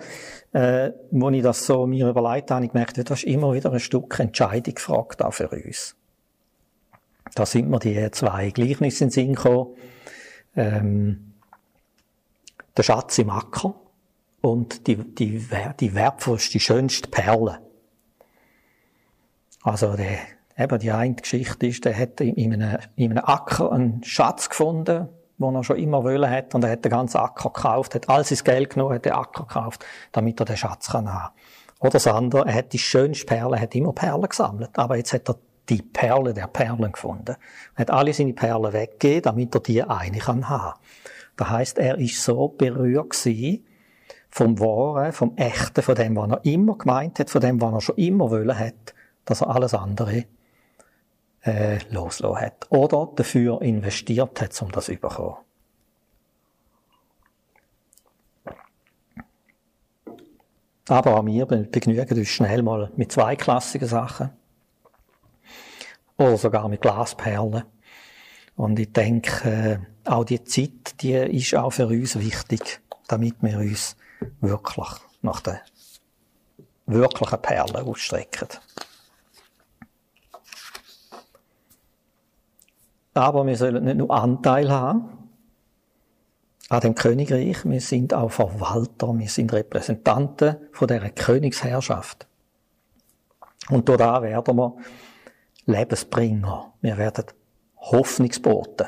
äh, 0.54 0.92
wo 1.12 1.30
ich 1.30 1.44
das 1.44 1.66
so 1.66 1.86
mir 1.86 2.10
überlegt 2.10 2.50
habe, 2.50 2.56
habe 2.56 2.66
ich 2.66 2.72
gemerkt, 2.72 2.98
das 2.98 3.20
ist 3.20 3.24
immer 3.26 3.54
wieder 3.54 3.72
ein 3.72 3.80
Stück 3.80 4.20
Entscheidung 4.20 4.74
gefragt, 4.74 5.22
auch 5.22 5.34
für 5.34 5.50
uns. 5.50 5.96
Da 7.36 7.46
sind 7.46 7.70
mir 7.70 7.80
die 7.80 8.10
zwei 8.12 8.50
Gleichnisse 8.50 9.04
in 9.04 9.10
den 9.10 9.14
Sinn 9.14 9.36
gekommen. 9.36 9.76
Ähm, 10.56 11.33
der 12.78 12.84
Schatz 12.84 13.18
im 13.18 13.30
Acker 13.30 13.76
und 14.42 14.88
die, 14.88 14.98
die, 14.98 15.48
die 15.80 15.94
wertvollste, 15.94 16.60
schönste 16.60 17.08
Perle. 17.10 17.60
Also 19.62 19.96
der, 19.96 20.18
eben 20.58 20.80
die 20.80 20.92
eine 20.92 21.16
Geschichte 21.16 21.68
ist, 21.68 21.86
der 21.86 21.98
hat 21.98 22.20
in 22.20 22.54
einem, 22.54 22.78
in 22.96 23.12
einem 23.12 23.24
Acker 23.26 23.72
einen 23.72 24.04
Schatz 24.04 24.50
gefunden, 24.50 25.08
den 25.38 25.56
er 25.56 25.64
schon 25.64 25.78
immer 25.78 26.04
wollen 26.04 26.30
hat, 26.30 26.54
und 26.54 26.64
er 26.64 26.72
hat 26.72 26.86
den 26.86 26.92
ganzen 26.92 27.18
Acker 27.18 27.50
gekauft, 27.50 27.96
hat 27.96 28.10
all 28.10 28.24
sein 28.24 28.40
Geld 28.44 28.72
genommen, 28.72 28.96
hat 28.96 29.06
den 29.06 29.14
Acker 29.14 29.44
gekauft, 29.44 29.86
damit 30.12 30.40
er 30.40 30.46
den 30.46 30.58
Schatz 30.58 30.90
kann 30.90 31.12
haben. 31.12 31.34
Oder 31.80 31.92
das 31.92 32.08
andere, 32.08 32.46
er 32.48 32.54
hat 32.54 32.74
die 32.74 32.80
schönste 32.80 33.26
Perle, 33.26 33.58
er 33.58 33.62
hat 33.62 33.76
immer 33.76 33.94
Perlen 33.94 34.30
gesammelt, 34.30 34.78
aber 34.78 34.98
jetzt 34.98 35.14
hat 35.14 35.30
er 35.30 35.38
die 35.70 35.82
Perle 35.82 36.34
der 36.34 36.48
Perlen 36.48 36.92
gefunden. 36.92 37.36
Er 37.76 37.82
hat 37.82 37.92
alle 37.92 38.14
seine 38.14 38.34
Perlen 38.34 38.74
weggegeben, 38.74 39.24
damit 39.24 39.56
er 39.56 39.62
die 39.62 39.84
eine 39.84 40.18
kann 40.18 40.50
haben. 40.50 40.80
Das 41.36 41.50
heißt, 41.50 41.78
er 41.80 41.98
ist 41.98 42.24
so 42.24 42.48
berührt 42.48 43.16
vom 44.30 44.60
Wahren, 44.60 45.12
vom 45.12 45.38
Echten, 45.38 45.82
von 45.82 45.96
dem, 45.96 46.16
was 46.16 46.32
er 46.32 46.46
immer 46.46 46.78
gemeint 46.78 47.20
hat, 47.20 47.30
von 47.30 47.42
dem, 47.42 47.62
was 47.62 47.74
er 47.74 47.82
schon 47.82 47.98
immer 47.98 48.32
wollen 48.32 48.58
hat, 48.58 48.94
dass 49.26 49.42
er 49.42 49.50
alles 49.56 49.74
andere 49.74 50.26
äh, 51.44 51.78
losgelassen 51.90 52.46
hat. 52.46 52.68
Oder 52.70 53.10
dafür 53.16 53.62
investiert 53.62 54.42
hat, 54.42 54.60
um 54.62 54.72
das 54.72 54.86
zu 54.86 54.96
bekommen. 54.96 55.38
Aber 60.90 61.18
auch 61.18 61.26
wir 61.26 61.46
begnügen 61.46 62.18
uns 62.18 62.28
schnell 62.28 62.62
mal 62.62 62.92
mit 62.96 63.12
zweiklassigen 63.12 63.88
Sachen. 63.88 64.32
Oder 66.18 66.38
sogar 66.38 66.68
mit 66.68 66.82
Glasperlen. 66.82 67.64
Und 68.56 68.80
ich 68.80 68.92
denke, 68.92 69.50
äh, 69.50 69.93
auch 70.06 70.24
die 70.24 70.44
Zeit, 70.44 71.02
die 71.02 71.14
ist 71.14 71.56
auch 71.56 71.72
für 71.72 71.88
uns 71.88 72.18
wichtig, 72.18 72.82
damit 73.08 73.36
wir 73.42 73.58
uns 73.58 73.96
wirklich 74.42 74.90
nach 75.22 75.42
den 75.42 75.58
wirklichen 76.86 77.42
Perlen 77.42 77.76
ausstrecken. 77.76 78.48
Aber 83.14 83.46
wir 83.46 83.56
sollen 83.56 83.84
nicht 83.84 83.98
nur 83.98 84.12
Anteil 84.12 84.72
haben 84.72 85.30
an 86.70 86.82
dem 86.82 86.96
Königreich, 86.96 87.64
wir 87.66 87.82
sind 87.82 88.14
auch 88.14 88.32
Verwalter, 88.32 89.18
wir 89.18 89.30
sind 89.30 89.54
Repräsentanten 89.54 90.58
von 90.72 90.88
dieser 90.88 91.10
Königsherrschaft. 91.10 92.28
Und 93.70 93.88
da 93.88 94.22
werden 94.22 94.56
wir 94.58 94.76
Lebensbringer. 95.66 96.74
Wir 96.82 96.98
werden 96.98 97.26
Hoffnungsboten. 97.78 98.88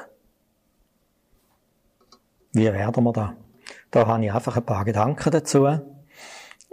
Wie 2.56 2.72
werden 2.72 3.04
wir 3.04 3.12
da? 3.12 3.36
Da 3.91 4.08
habe 4.08 4.24
ich 4.24 4.32
einfach 4.32 4.56
ein 4.56 4.65
paar 4.65 4.86
Gedanken 4.86 5.30
dazu. 5.30 5.68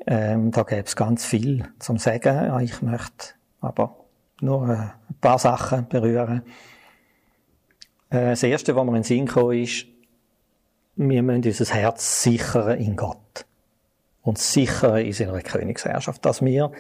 Ähm, 0.07 0.53
da 0.53 0.63
gäbe 0.63 0.85
es 0.85 0.95
ganz 0.95 1.25
viel 1.25 1.69
zum 1.81 1.99
Sagen. 1.99 2.61
Ich 2.61 2.83
möchte 2.83 3.35
aber 3.61 3.97
nur 4.41 4.69
ein 4.69 4.93
paar 5.21 5.41
Sachen 5.41 5.89
berühren. 5.89 6.43
Äh, 8.11 8.31
das 8.31 8.45
Erste, 8.45 8.77
was 8.77 8.85
mir 8.85 8.91
in 8.91 8.95
den 8.95 9.03
Sinn 9.03 9.27
kam, 9.27 9.51
ist, 9.51 9.87
wir 10.95 11.21
müssen 11.21 11.45
unser 11.45 11.75
Herz 11.75 12.23
sichern 12.23 12.79
in 12.79 12.95
Gott. 12.95 13.45
Und 14.23 14.39
sichern 14.39 14.99
in 14.99 15.13
seiner 15.13 15.43
Königsherrschaft. 15.43 16.25
Dass 16.25 16.45
wir 16.45 16.71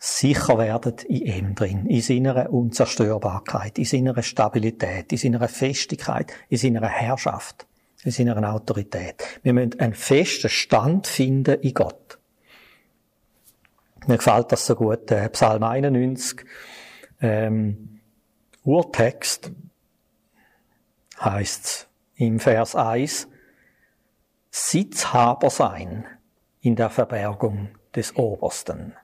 sicher 0.00 0.58
werden 0.58 0.96
in 1.06 1.26
ihm 1.26 1.54
drin, 1.54 1.86
in 1.86 2.02
seiner 2.02 2.52
Unzerstörbarkeit, 2.52 3.78
in 3.78 3.84
seiner 3.84 4.20
Stabilität, 4.20 5.12
in 5.12 5.18
seiner 5.18 5.46
Festigkeit, 5.46 6.32
in 6.48 6.58
seiner 6.58 6.88
Herrschaft, 6.88 7.68
in 8.06 8.12
seiner 8.12 8.54
Autorität. 8.54 9.22
Wir 9.42 9.52
müssen 9.52 9.78
einen 9.80 9.94
festen 9.94 10.48
Stand 10.48 11.06
finden 11.06 11.60
in 11.60 11.74
Gott. 11.74 12.18
Mir 14.06 14.18
gefällt 14.18 14.52
das 14.52 14.66
so 14.66 14.76
gut, 14.76 15.10
äh, 15.10 15.28
Psalm 15.30 15.64
91, 15.64 16.46
ähm, 17.20 18.00
Urtext, 18.62 19.50
heißt 21.20 21.88
im 22.16 22.38
Vers 22.38 22.76
1, 22.76 23.28
Sitzhaber 24.50 25.50
sein 25.50 26.06
in 26.60 26.76
der 26.76 26.90
Verbergung 26.90 27.70
des 27.94 28.16
Obersten. 28.16 28.94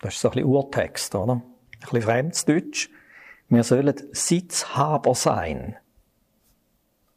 Das 0.00 0.14
ist 0.14 0.20
so 0.20 0.28
ein 0.28 0.34
bisschen 0.34 0.48
Urtext, 0.48 1.14
oder? 1.14 1.34
Ein 1.34 1.42
bisschen 1.80 2.02
Fremdsdeutsch. 2.02 2.90
Wir 3.48 3.64
sollen 3.64 3.94
Sitzhaber 4.12 5.14
sein. 5.14 5.76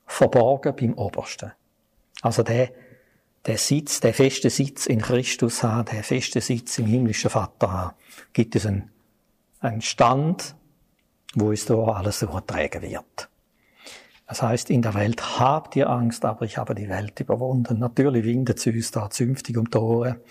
Verborgen 0.05 0.75
beim 0.75 0.93
Obersten. 0.93 1.51
Also 2.21 2.43
der, 2.43 2.69
der 3.45 3.57
Sitz, 3.57 3.99
der 3.99 4.13
feste 4.13 4.49
Sitz 4.49 4.85
in 4.85 5.01
Christus 5.01 5.63
haben, 5.63 5.85
der 5.85 6.03
feste 6.03 6.41
Sitz 6.41 6.77
im 6.77 6.85
himmlischen 6.85 7.29
Vater 7.29 7.71
haben, 7.71 7.95
gibt 8.33 8.55
es 8.55 8.65
einen, 8.65 8.91
einen 9.59 9.81
Stand, 9.81 10.55
wo 11.35 11.51
es 11.51 11.65
da 11.65 11.75
alles 11.75 12.21
übertragen 12.21 12.81
wird. 12.81 13.29
Das 14.27 14.41
heißt, 14.41 14.71
in 14.71 14.81
der 14.81 14.95
Welt 14.95 15.39
habt 15.39 15.75
ihr 15.75 15.89
Angst, 15.89 16.25
aber 16.25 16.45
ich 16.45 16.57
habe 16.57 16.73
die 16.73 16.89
Welt 16.89 17.19
überwunden. 17.19 17.77
Natürlich 17.77 18.25
windet 18.25 18.57
es 18.57 18.65
uns 18.65 18.91
da 18.91 19.09
zünftig 19.09 19.57
um 19.57 19.69
Tore, 19.69 20.21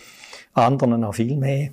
anderen 0.52 1.00
noch 1.00 1.14
viel 1.14 1.36
mehr. 1.36 1.70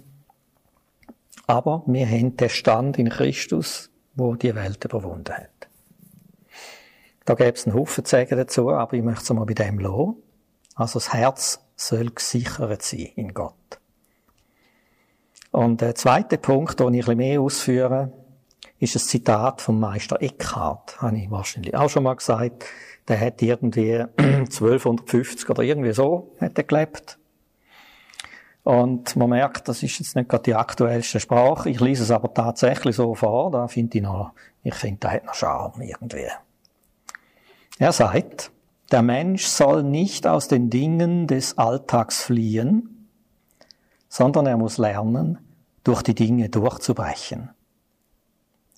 Aber 1.48 1.84
wir 1.88 2.08
haben 2.08 2.38
den 2.38 2.50
Stand 2.50 3.00
in 3.00 3.10
Christus, 3.10 3.90
wo 4.16 4.36
die 4.36 4.54
Welt 4.54 4.86
überwunden 4.86 5.34
hat. 5.34 5.51
Da 7.26 7.36
gäbe 7.36 7.52
es 7.52 7.68
einen 7.68 7.76
Haufen 7.76 8.04
zu 8.06 8.26
dazu, 8.26 8.70
aber 8.72 8.94
ich 8.94 9.04
möchte 9.04 9.24
es 9.24 9.30
mal 9.32 9.46
bei 9.46 9.54
dem 9.54 9.80
lassen. 9.80 10.16
Also 10.76 11.00
das 11.00 11.14
Herz 11.14 11.60
soll 11.76 12.10
gesichert 12.10 12.82
sein 12.82 13.10
in 13.16 13.34
Gott. 13.34 13.54
Und 15.52 15.82
der 15.82 15.96
zweite 15.96 16.38
Punkt, 16.38 16.80
den 16.80 16.94
ich 16.94 17.08
ein 17.08 17.18
mehr 17.18 17.42
ausführe, 17.42 18.12
ist 18.80 18.96
ein 18.96 19.00
Zitat 19.00 19.62
vom 19.62 19.80
Meister 19.80 20.22
Eckhart, 20.22 21.02
habe 21.02 21.18
ich 21.18 21.30
wahrscheinlich 21.30 21.76
auch 21.76 21.90
schon 21.90 22.04
mal 22.04 22.16
gesagt. 22.16 22.66
Der 23.08 23.20
hat 23.20 23.42
irgendwie 23.42 24.00
1250 24.18 25.50
oder 25.50 25.64
irgendwie 25.64 25.92
so 25.92 26.36
hat 26.40 26.58
er 26.58 26.64
gelebt. 26.64 27.20
Und 28.64 29.16
man 29.16 29.30
merkt, 29.30 29.68
das 29.68 29.82
ist 29.82 30.00
jetzt 30.00 30.16
nicht 30.16 30.30
gerade 30.30 30.44
die 30.44 30.56
aktuellste 30.56 31.20
Sprache. 31.20 31.70
Ich 31.70 31.80
lese 31.80 32.04
es 32.04 32.12
aber 32.12 32.34
tatsächlich 32.34 32.96
so 32.96 33.16
vor. 33.16 33.52
Da 33.52 33.68
finde 33.68 33.98
ich 33.98 34.04
noch, 34.04 34.34
ich 34.64 34.76
finde, 34.76 35.00
da 35.00 35.12
hat 35.12 35.26
noch 35.26 35.34
Charme 35.34 35.82
irgendwie. 35.82 36.28
Er 37.78 37.92
sagt, 37.92 38.52
der 38.92 39.02
Mensch 39.02 39.46
soll 39.46 39.84
nicht 39.84 40.28
aus 40.28 40.48
den 40.48 40.70
Dingen 40.70 41.28
des 41.28 41.58
Alltags 41.58 42.24
fliehen, 42.24 43.08
sondern 44.10 44.46
er 44.46 44.58
muss 44.58 44.78
lernen, 44.78 45.40
durch 45.84 46.04
die 46.04 46.14
Dinge 46.14 46.50
durchzubrechen 46.50 47.50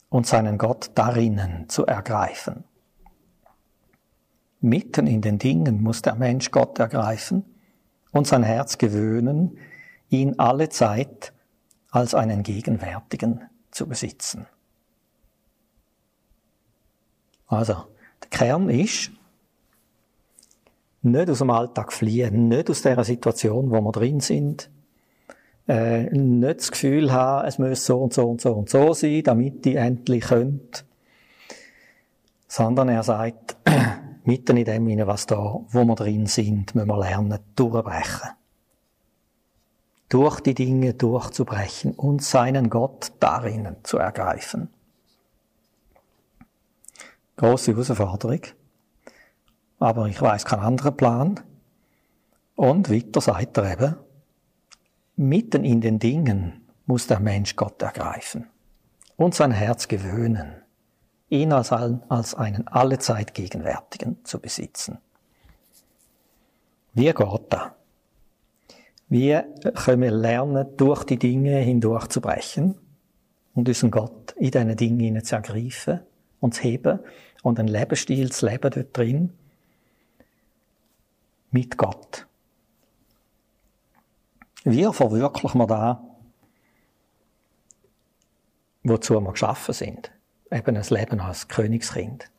und 0.10 0.28
seinen 0.28 0.58
Gott 0.58 0.92
darinnen 0.96 1.68
zu 1.68 1.86
ergreifen. 1.86 2.64
Mitten 4.62 5.08
in 5.08 5.22
den 5.22 5.40
Dingen 5.40 5.82
muss 5.82 6.02
der 6.02 6.16
Mensch 6.16 6.52
Gott 6.52 6.80
ergreifen 6.80 7.44
und 8.12 8.28
sein 8.28 8.44
Herz 8.44 8.78
gewöhnen, 8.78 9.58
ihn 10.10 10.40
alle 10.40 10.70
Zeit 10.70 11.34
als 11.90 12.16
einen 12.16 12.44
Gegenwärtigen 12.44 13.42
zu 13.72 13.88
besitzen. 13.88 14.46
Also, 17.48 17.88
Kern 18.34 18.70
ist, 18.70 19.12
Nicht 21.06 21.30
aus 21.30 21.40
dem 21.40 21.50
Alltag 21.50 21.92
fliehen, 21.92 22.48
nicht 22.48 22.70
aus 22.70 22.82
der 22.82 23.04
Situation, 23.04 23.72
wo 23.72 23.82
wir 23.82 23.92
drin 23.92 24.22
sind. 24.22 24.70
Äh, 25.68 26.04
nicht 26.12 26.60
das 26.60 26.72
Gefühl 26.72 27.12
haben, 27.12 27.48
es 27.48 27.60
muss 27.60 27.86
so 27.86 28.02
und 28.02 28.14
so 28.14 28.30
und 28.30 28.42
so 28.42 28.54
und 28.54 28.70
so 28.70 28.94
sein, 28.94 29.22
damit 29.24 29.66
die 29.66 29.76
endlich 29.76 30.26
könnt. 30.26 30.86
Sondern 32.48 32.90
er 32.90 33.04
sagt, 33.04 33.58
mitten 34.24 34.58
in 34.58 34.66
dem, 34.66 35.08
was 35.08 35.26
da, 35.26 35.60
wo 35.68 35.84
wir 35.84 35.96
drin 35.96 36.26
sind, 36.26 36.74
müssen 36.74 36.88
wir 36.88 37.00
lernen, 37.00 37.40
durchbrechen 37.56 38.30
durch 40.14 40.42
die 40.42 40.54
Dinge 40.54 40.94
durchzubrechen 40.94 41.94
und 41.94 42.22
seinen 42.22 42.70
Gott 42.70 43.14
darinnen 43.20 43.78
zu 43.82 43.98
ergreifen. 43.98 44.70
Große 47.38 47.72
Herausforderung. 47.72 48.42
Aber 49.80 50.08
ich 50.08 50.22
weiß 50.22 50.46
keinen 50.46 50.62
anderen 50.62 50.96
Plan. 50.96 51.40
Und 52.56 52.90
weiter 52.92 53.22
sagt 53.22 53.58
er 53.58 53.72
eben, 53.74 53.96
mitten 55.16 55.64
in 55.64 55.82
den 55.82 56.00
Dingen 56.00 56.62
muss 56.86 57.08
der 57.08 57.20
Mensch 57.20 57.56
Gott 57.56 57.82
ergreifen 57.82 58.48
und 59.16 59.36
sein 59.36 59.52
Herz 59.52 59.88
gewöhnen, 59.88 60.54
ihn 61.30 61.52
als, 61.52 61.72
als 61.72 62.36
einen 62.36 62.68
allezeit 62.68 63.34
Gegenwärtigen 63.34 64.24
zu 64.24 64.40
besitzen. 64.40 65.00
Wie 66.94 67.12
geht 67.12 67.42
das? 67.50 67.72
Wie 69.10 69.40
können 69.76 70.02
wir 70.02 70.12
lernen, 70.12 70.68
durch 70.78 71.04
die 71.04 71.18
Dinge 71.18 71.58
hindurch 71.58 72.08
zu 72.08 72.22
brechen 72.22 72.76
und 73.54 73.68
unseren 73.68 73.92
Gott 73.92 74.32
in 74.38 74.52
diesen 74.52 74.78
Dingen 74.78 75.24
zu 75.24 75.36
ergreifen 75.36 76.02
und 76.44 76.54
zu 76.54 76.62
heben 76.62 77.00
und 77.42 77.58
einen 77.58 77.70
Lebensstil 77.70 78.30
zu 78.32 78.46
leben 78.46 78.70
dort 78.70 78.98
drin 78.98 79.32
mit 81.52 81.78
Gott. 81.78 82.28
Wie 84.66 84.84
verwirklichen 84.92 85.58
wir 85.60 85.68
da, 85.68 86.04
wozu 88.84 89.22
wir 89.22 89.32
geschaffen 89.32 89.74
sind? 89.74 90.12
Eben 90.52 90.76
ein 90.76 90.84
Leben 90.90 91.22
als 91.22 91.48
Königskind. 91.48 92.30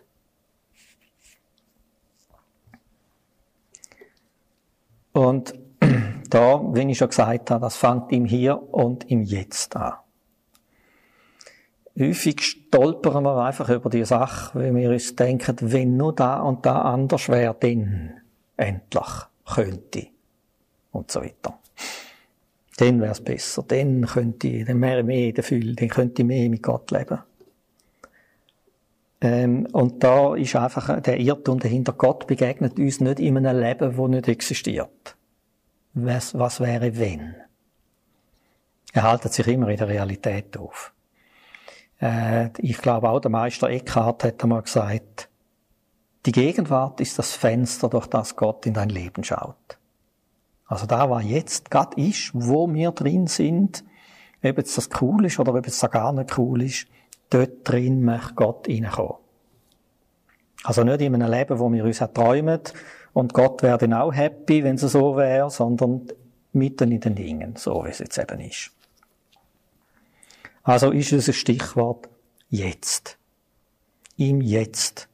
Und 5.12 5.54
da, 6.28 6.60
wenn 6.74 6.90
ich 6.90 6.98
schon 6.98 7.08
gesagt 7.08 7.50
habe, 7.50 7.62
das 7.62 7.76
fängt 7.76 8.12
im 8.12 8.26
Hier 8.26 8.60
und 8.74 9.10
im 9.10 9.22
Jetzt 9.22 9.76
an. 9.76 9.94
Häufig 11.98 12.42
stolpern 12.42 13.22
wir 13.22 13.44
einfach 13.44 13.68
über 13.70 13.88
die 13.88 14.04
Sache, 14.04 14.58
weil 14.58 14.74
wir 14.74 14.90
uns 14.90 15.14
denken, 15.14 15.56
wenn 15.60 15.96
nur 15.96 16.14
da 16.14 16.40
und 16.40 16.66
da 16.66 16.82
anders 16.82 17.28
wäre, 17.28 17.56
dann 17.58 18.14
endlich 18.56 19.08
könnte 19.44 20.06
und 20.92 21.10
so 21.10 21.20
weiter. 21.20 21.58
Dann 22.76 23.00
wäre 23.00 23.12
es 23.12 23.20
besser, 23.20 23.64
dann 23.66 24.04
könnte 24.06 24.48
ich, 24.48 24.64
dann 24.64 24.80
wäre 24.80 25.00
ich 25.00 25.06
mehr 25.06 25.28
in 25.28 25.34
der 25.34 25.44
Fülle, 25.44 25.74
dann 25.74 25.88
könnte 25.88 26.22
ich 26.22 26.26
mehr 26.26 26.48
mit 26.48 26.62
Gott 26.62 26.90
leben. 26.90 27.20
Ähm, 29.20 29.66
und 29.72 30.02
da 30.02 30.34
ist 30.34 30.56
einfach 30.56 31.00
der 31.00 31.20
Irrtum 31.20 31.60
dahinter, 31.60 31.92
Gott 31.92 32.26
begegnet 32.26 32.78
uns 32.78 33.00
nicht 33.00 33.20
in 33.20 33.36
einem 33.36 33.60
Leben, 33.60 33.96
das 33.96 34.08
nicht 34.08 34.28
existiert 34.28 35.16
was, 35.94 36.36
was 36.38 36.60
wäre 36.60 36.96
wenn? 36.98 37.36
Er 38.92 39.02
haltet 39.02 39.32
sich 39.32 39.46
immer 39.46 39.68
in 39.68 39.76
der 39.76 39.88
Realität 39.88 40.56
auf. 40.56 40.92
Äh, 42.00 42.50
ich 42.58 42.78
glaube 42.78 43.08
auch, 43.10 43.20
der 43.20 43.30
Meister 43.30 43.68
Eckhart 43.68 44.24
hat 44.24 44.42
einmal 44.42 44.62
gesagt, 44.62 45.28
die 46.26 46.32
Gegenwart 46.32 47.00
ist 47.00 47.18
das 47.18 47.32
Fenster, 47.32 47.88
durch 47.88 48.06
das 48.06 48.36
Gott 48.36 48.66
in 48.66 48.74
dein 48.74 48.88
Leben 48.88 49.24
schaut. 49.24 49.78
Also 50.66 50.86
da, 50.86 51.10
was 51.10 51.24
jetzt 51.24 51.70
Gott 51.70 51.94
ist, 51.94 52.30
wo 52.32 52.72
wir 52.72 52.92
drin 52.92 53.26
sind, 53.26 53.84
ob 54.42 54.58
jetzt 54.58 54.76
das 54.76 54.88
cool 55.00 55.26
ist 55.26 55.38
oder 55.38 55.54
ob 55.54 55.66
es 55.66 55.80
gar 55.90 56.12
nicht 56.12 56.38
cool 56.38 56.62
ist, 56.62 56.86
dort 57.30 57.68
drin 57.68 58.02
möchte 58.02 58.34
Gott 58.34 58.68
reinkommen. 58.68 59.16
Also 60.64 60.82
nicht 60.82 61.02
in 61.02 61.14
einem 61.14 61.30
Leben, 61.30 61.58
wo 61.58 61.70
wir 61.70 61.84
uns 61.84 61.98
träumen, 61.98 62.60
und 63.12 63.32
Gott 63.32 63.62
wäre 63.62 63.78
dann 63.78 63.94
auch 63.94 64.12
happy, 64.12 64.64
wenn 64.64 64.74
es 64.74 64.80
so 64.80 65.16
wäre, 65.16 65.48
sondern 65.48 66.08
mitten 66.52 66.90
in 66.90 67.00
den 67.00 67.14
Dingen, 67.14 67.54
so 67.56 67.84
wie 67.84 67.90
es 67.90 68.00
jetzt 68.00 68.18
eben 68.18 68.40
ist. 68.40 68.72
Also 70.64 70.90
ist 70.90 71.12
es 71.12 71.28
ein 71.28 71.34
Stichwort 71.34 72.08
jetzt. 72.48 73.18
Im 74.16 74.40
Jetzt 74.40 75.08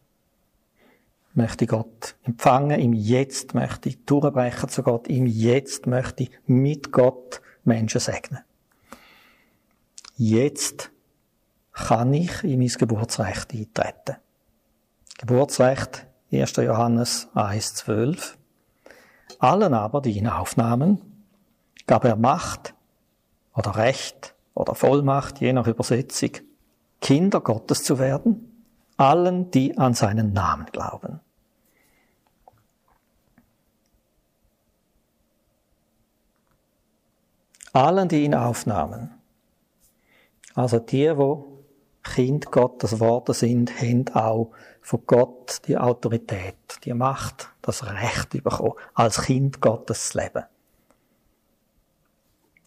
möchte 1.34 1.64
ich 1.64 1.70
Gott 1.70 2.14
empfangen, 2.22 2.78
im 2.80 2.92
Jetzt 2.92 3.52
möchte 3.54 3.88
ich 3.88 4.04
durchbrechen 4.04 4.68
zu 4.68 4.84
Gott, 4.84 5.08
im 5.08 5.26
Jetzt 5.26 5.86
möchte 5.86 6.22
ich 6.22 6.30
mit 6.46 6.92
Gott 6.92 7.42
Menschen 7.64 8.00
segnen. 8.00 8.40
Jetzt 10.16 10.92
kann 11.72 12.14
ich 12.14 12.44
in 12.44 12.60
mein 12.60 12.68
Geburtsrecht 12.68 13.52
eintreten. 13.52 14.16
Geburtsrecht 15.18 16.06
1. 16.30 16.56
Johannes 16.56 17.28
1,12. 17.34 18.34
Allen 19.40 19.74
aber, 19.74 20.00
die 20.00 20.16
ihn 20.16 20.28
aufnahmen, 20.28 21.24
gab 21.86 22.04
er 22.04 22.16
Macht 22.16 22.74
oder 23.54 23.74
Recht 23.76 24.34
oder 24.54 24.74
Vollmacht, 24.74 25.40
je 25.40 25.52
nach 25.52 25.66
Übersetzung, 25.66 26.30
Kinder 27.00 27.40
Gottes 27.40 27.82
zu 27.82 27.98
werden, 27.98 28.64
allen, 28.96 29.50
die 29.50 29.78
an 29.78 29.94
seinen 29.94 30.32
Namen 30.32 30.66
glauben. 30.66 31.20
Allen, 37.72 38.08
die 38.08 38.24
ihn 38.24 38.34
aufnahmen. 38.34 39.14
Also 40.54 40.80
die, 40.80 41.16
wo 41.16 41.64
Kind 42.02 42.50
Gottes 42.50 42.98
Worte 42.98 43.32
sind, 43.32 43.80
haben 43.80 44.08
auch 44.14 44.50
von 44.80 45.02
Gott 45.06 45.62
die 45.66 45.78
Autorität, 45.78 46.56
die 46.84 46.94
Macht, 46.94 47.50
das 47.62 47.84
Recht 47.86 48.30
bekommen, 48.30 48.74
als 48.94 49.22
Kind 49.22 49.60
Gottes 49.60 50.10
zu 50.10 50.18
leben. 50.18 50.44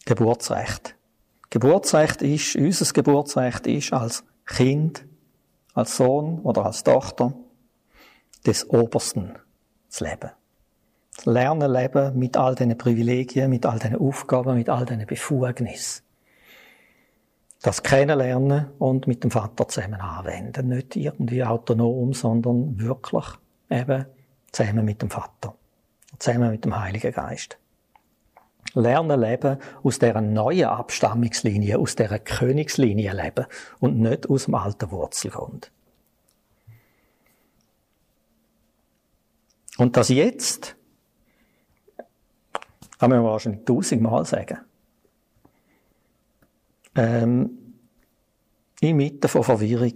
Geburtsrecht. 0.06 0.96
Geburtsrecht 1.54 2.20
ist, 2.22 2.56
unser 2.56 2.92
Geburtsrecht 2.92 3.66
ist 3.66 3.92
als 3.92 4.24
Kind, 4.44 5.06
als 5.72 5.96
Sohn 5.96 6.40
oder 6.40 6.66
als 6.66 6.82
Tochter 6.82 7.32
des 8.44 8.68
Obersten 8.68 9.38
zu 9.88 10.04
leben. 10.04 10.30
Das 11.14 11.26
Lernen 11.26 11.72
leben 11.72 12.18
mit 12.18 12.36
all 12.36 12.56
diesen 12.56 12.76
Privilegien, 12.76 13.50
mit 13.50 13.66
all 13.66 13.78
diesen 13.78 13.96
Aufgaben, 13.96 14.56
mit 14.56 14.68
all 14.68 14.84
diesen 14.84 15.06
Befugnissen 15.06 16.02
das 17.62 17.82
Kennenlernen 17.82 18.66
und 18.78 19.06
mit 19.06 19.24
dem 19.24 19.30
Vater 19.30 19.66
zusammen 19.68 20.00
anwenden. 20.00 20.68
Nicht 20.68 20.96
irgendwie 20.96 21.42
autonom, 21.42 22.12
sondern 22.12 22.78
wirklich 22.78 23.24
eben 23.70 24.04
zusammen 24.52 24.84
mit 24.84 25.00
dem 25.00 25.08
Vater. 25.08 25.54
Zusammen 26.18 26.50
mit 26.50 26.64
dem 26.64 26.78
Heiligen 26.78 27.12
Geist. 27.12 27.58
Lernen 28.74 29.20
leben 29.20 29.58
aus 29.82 29.98
dieser 29.98 30.20
neuen 30.20 30.66
Abstammungslinie, 30.66 31.78
aus 31.78 31.96
dieser 31.96 32.18
Königslinie 32.18 33.12
leben 33.12 33.46
und 33.80 33.98
nicht 33.98 34.28
aus 34.28 34.44
dem 34.44 34.54
alten 34.54 34.90
Wurzelgrund. 34.90 35.70
Und 39.76 39.96
das 39.96 40.08
jetzt, 40.08 40.76
kann 42.98 43.10
man 43.10 43.24
wahrscheinlich 43.24 43.64
tausendmal 43.64 44.24
sagen 44.24 44.58
ähm, 46.94 47.74
inmitten 48.80 49.28
von 49.28 49.42
Verwirrung, 49.42 49.94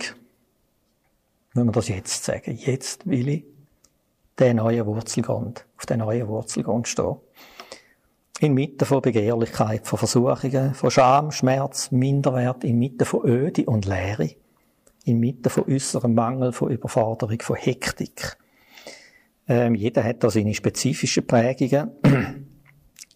wenn 1.55 1.67
wir 1.67 1.73
das 1.73 1.89
jetzt 1.89 2.25
sagen. 2.25 2.57
Jetzt 2.57 3.09
will 3.09 3.29
ich 3.29 3.45
den 4.39 4.57
neuen 4.57 4.87
Wurzelgrund, 4.87 5.67
auf 5.77 5.87
den 5.87 5.99
neuen 5.99 6.29
Wurzelgrund 6.29 6.89
stehen. 6.89 7.17
Inmitten 8.41 8.85
von 8.85 9.03
Begehrlichkeit, 9.03 9.87
von 9.87 9.99
Versuchungen, 9.99 10.75
von 10.75 10.91
Scham, 10.91 11.33
Schmerz, 11.33 11.91
Minderwert, 11.91 12.63
inmitten 12.63 13.05
von 13.05 13.27
Öde 13.27 13.65
und 13.65 13.85
Leere, 13.85 14.31
inmitten 15.05 15.51
von 15.51 15.65
äußerem 15.65 16.15
Mangel, 16.15 16.53
von 16.53 16.71
Überforderung, 16.71 17.41
von 17.43 17.57
Hektik. 17.57 18.37
Ähm, 19.49 19.75
jeder 19.75 20.05
hat 20.05 20.23
da 20.23 20.31
seine 20.31 20.55
spezifischen 20.55 21.27
Prägungen. 21.27 21.91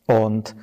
Und 0.07 0.57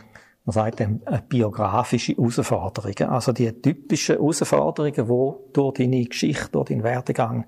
man 0.43 0.53
sagt 0.53 0.79
dem, 0.79 1.01
äh, 1.05 1.19
biografische 1.27 2.13
Herausforderungen. 2.13 3.09
Also 3.09 3.31
die 3.31 3.51
typischen 3.61 4.15
Herausforderungen, 4.15 4.93
die 4.93 5.53
durch 5.53 5.73
deine 5.75 6.03
Geschichte, 6.05 6.49
durch 6.51 6.69
deinen 6.69 6.83
Werdegang 6.83 7.45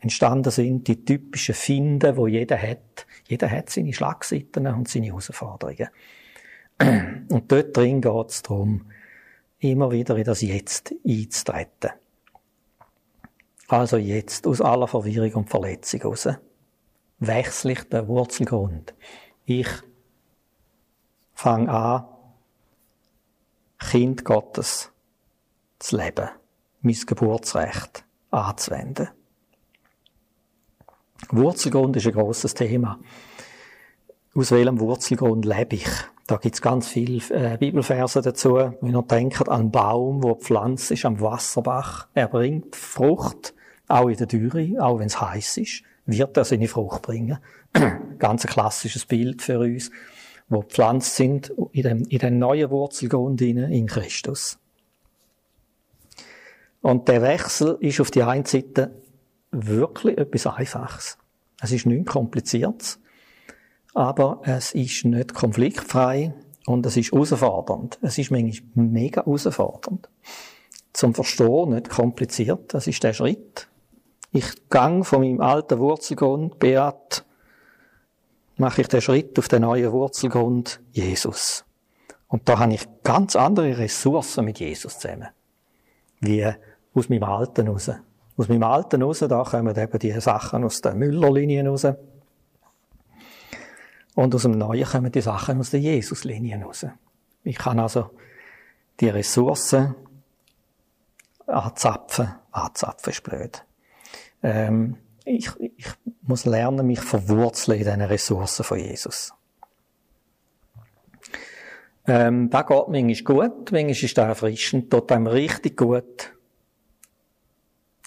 entstanden 0.00 0.50
sind, 0.50 0.86
die 0.86 1.04
typischen 1.04 1.54
Finden, 1.54 2.16
wo 2.16 2.28
jeder 2.28 2.56
hat. 2.56 3.06
Jeder 3.28 3.50
hat 3.50 3.70
seine 3.70 3.92
Schlagseiten 3.92 4.68
und 4.68 4.88
seine 4.88 5.06
Herausforderungen. 5.06 5.88
Und 7.28 7.50
dort 7.50 7.76
drin 7.76 8.00
geht 8.00 8.28
es 8.28 8.42
darum, 8.42 8.86
immer 9.58 9.90
wieder 9.90 10.16
in 10.16 10.24
das 10.24 10.42
Jetzt 10.42 10.94
einzutreten. 11.06 11.90
Also 13.68 13.96
jetzt 13.96 14.46
aus 14.46 14.60
aller 14.60 14.86
Verwirrung 14.86 15.34
und 15.34 15.50
Verletzung 15.50 16.02
raus. 16.02 16.28
wechsle 17.18 17.72
ich 17.72 17.82
den 17.84 18.06
Wurzelgrund. 18.06 18.94
Ich 19.44 19.68
fange 21.34 21.70
an, 21.70 22.04
Kind 23.78 24.24
Gottes 24.24 24.92
zu 25.78 25.96
leben, 25.96 26.28
mein 26.80 26.94
Geburtsrecht 27.06 28.04
anzuwenden. 28.30 29.08
Wurzelgrund 31.30 31.96
ist 31.96 32.06
ein 32.06 32.12
grosses 32.12 32.54
Thema. 32.54 33.00
Aus 34.34 34.50
welchem 34.50 34.78
Wurzelgrund 34.80 35.44
lebe 35.44 35.76
ich? 35.76 35.88
Da 36.26 36.36
gibt's 36.38 36.60
ganz 36.60 36.88
viele 36.88 37.22
äh, 37.30 37.56
Bibelverse 37.56 38.20
dazu. 38.20 38.54
Wenn 38.80 38.94
ihr 38.94 39.02
denkt 39.02 39.48
an 39.48 39.60
einen 39.60 39.70
Baum, 39.70 40.24
wo 40.24 40.34
pflanzt 40.34 40.90
ist 40.90 41.04
am 41.04 41.20
Wasserbach, 41.20 42.08
er 42.14 42.28
bringt 42.28 42.74
Frucht, 42.74 43.54
auch 43.86 44.08
in 44.08 44.16
der 44.16 44.26
Dürre, 44.26 44.74
auch 44.80 44.98
wenn 44.98 45.06
es 45.06 45.20
heiß 45.20 45.58
ist, 45.58 45.82
wird 46.04 46.36
er 46.36 46.44
seine 46.44 46.66
Frucht 46.66 47.02
bringen. 47.02 47.38
ganz 48.18 48.44
ein 48.44 48.50
klassisches 48.50 49.06
Bild 49.06 49.42
für 49.42 49.60
uns, 49.60 49.92
wo 50.48 50.62
pflanzt 50.62 51.14
sind 51.14 51.52
in 51.72 51.82
dem, 51.82 52.04
in 52.08 52.18
dem 52.18 52.38
neuen 52.38 52.70
Wurzelgrund 52.70 53.40
in 53.40 53.86
Christus. 53.86 54.58
Und 56.80 57.08
der 57.08 57.22
Wechsel 57.22 57.78
ist 57.80 58.00
auf 58.00 58.10
die 58.10 58.22
einen 58.22 58.44
Seite 58.44 58.90
wirklich 59.50 60.18
etwas 60.18 60.46
Einfaches. 60.46 61.18
Es 61.60 61.72
ist 61.72 61.86
nicht 61.86 62.06
kompliziert, 62.06 62.98
aber 63.96 64.42
es 64.44 64.72
ist 64.72 65.06
nicht 65.06 65.32
konfliktfrei 65.32 66.34
und 66.66 66.84
es 66.84 66.98
ist 66.98 67.12
herausfordernd. 67.12 67.98
Es 68.02 68.18
ist 68.18 68.30
manchmal 68.30 68.84
mega 68.84 69.24
herausfordernd. 69.24 70.10
Zum 70.92 71.14
Verstehen 71.14 71.70
nicht 71.70 71.88
kompliziert, 71.88 72.74
das 72.74 72.86
ist 72.86 73.02
der 73.02 73.14
Schritt. 73.14 73.68
Ich 74.32 74.68
gang 74.68 75.06
von 75.06 75.20
meinem 75.20 75.40
alten 75.40 75.78
Wurzelgrund, 75.78 76.58
Beat, 76.58 77.24
mache 78.58 78.82
ich 78.82 78.88
den 78.88 79.00
Schritt 79.00 79.38
auf 79.38 79.48
den 79.48 79.62
neuen 79.62 79.90
Wurzelgrund, 79.90 80.78
Jesus. 80.92 81.64
Und 82.28 82.46
da 82.50 82.58
habe 82.58 82.74
ich 82.74 82.86
ganz 83.02 83.34
andere 83.34 83.78
Ressourcen 83.78 84.44
mit 84.44 84.60
Jesus 84.60 84.98
zusammen. 84.98 85.28
Wie 86.20 86.46
aus 86.92 87.08
meinem 87.08 87.24
Alten 87.24 87.68
raus. 87.68 87.90
Aus 88.36 88.48
meinem 88.48 88.64
Alten 88.64 89.02
raus, 89.02 89.20
da 89.20 89.42
kommen 89.42 89.74
eben 89.74 89.98
die 89.98 90.20
Sachen 90.20 90.64
aus 90.64 90.82
der 90.82 90.94
Müllerlinie 90.94 91.66
raus. 91.66 91.86
Und 94.16 94.34
aus 94.34 94.42
dem 94.42 94.52
Neuen 94.52 94.86
kommen 94.86 95.12
die 95.12 95.20
Sachen 95.20 95.60
aus 95.60 95.70
der 95.70 95.80
Jesuslinie 95.80 96.58
raus. 96.64 96.86
Ich 97.44 97.58
kann 97.58 97.78
also 97.78 98.10
die 98.98 99.10
Ressourcen 99.10 99.94
anzapfen. 101.46 102.34
Anzapfen 102.50 103.12
ist 103.12 103.22
blöd. 103.22 103.62
Ähm, 104.42 104.96
ich, 105.26 105.50
ich 105.60 105.86
muss 106.22 106.46
lernen, 106.46 106.86
mich 106.86 107.00
verwurzeln 107.00 107.78
in 107.78 107.84
diesen 107.84 108.00
Ressourcen 108.00 108.64
von 108.64 108.78
Jesus. 108.78 109.34
Ähm, 112.06 112.48
das 112.48 112.66
geht 112.66 112.88
manchmal 112.88 113.48
gut, 113.48 113.70
manchmal 113.70 113.90
ist 113.90 114.16
das 114.16 114.28
erfrischend, 114.28 114.90
tut 114.90 115.12
einem 115.12 115.26
richtig 115.26 115.76
gut. 115.76 116.32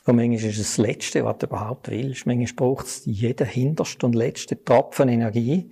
Und 0.06 0.16
manchmal 0.16 0.50
ist 0.50 0.58
es 0.58 0.58
das 0.58 0.78
Letzte, 0.78 1.24
was 1.26 1.38
du 1.40 1.48
überhaupt 1.48 1.90
willst. 1.90 2.26
Manchmal 2.26 2.54
braucht 2.56 2.86
es 2.88 3.02
jeden 3.06 3.48
hintersten 3.48 4.08
und 4.08 4.16
letzten 4.16 4.64
Tropfen 4.64 5.10
Energie. 5.10 5.70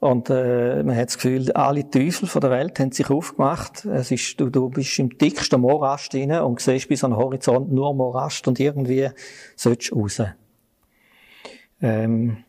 Und 0.00 0.28
äh, 0.28 0.82
man 0.82 0.96
hat 0.96 1.06
das 1.06 1.16
Gefühl, 1.16 1.50
alle 1.52 1.88
Teufel 1.88 2.28
von 2.28 2.42
der 2.42 2.50
Welt 2.50 2.78
haben 2.78 2.92
sich 2.92 3.08
aufgemacht. 3.08 3.86
Es 3.86 4.10
ist, 4.10 4.38
du, 4.38 4.50
du 4.50 4.68
bist 4.68 4.98
im 4.98 5.16
dicksten 5.16 5.60
Morast 5.60 6.12
drin 6.12 6.30
und 6.32 6.60
siehst 6.60 6.88
bis 6.88 7.02
an 7.04 7.12
den 7.12 7.16
Horizont 7.16 7.72
nur 7.72 7.94
Morast 7.94 8.46
und 8.46 8.60
irgendwie 8.60 9.08
sollst 9.56 9.90
du 9.90 10.00
raus. 10.00 10.20
Ähm, 11.80 12.44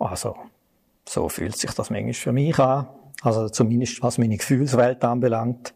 also, 0.00 0.34
so 1.08 1.28
fühlt 1.28 1.56
sich 1.56 1.70
das 1.70 1.90
manchmal 1.90 2.14
für 2.14 2.32
mich 2.32 2.58
an. 2.58 2.88
Also 3.22 3.48
zumindest 3.48 4.02
was 4.02 4.18
meine 4.18 4.36
Gefühlswelt 4.36 5.04
anbelangt. 5.04 5.74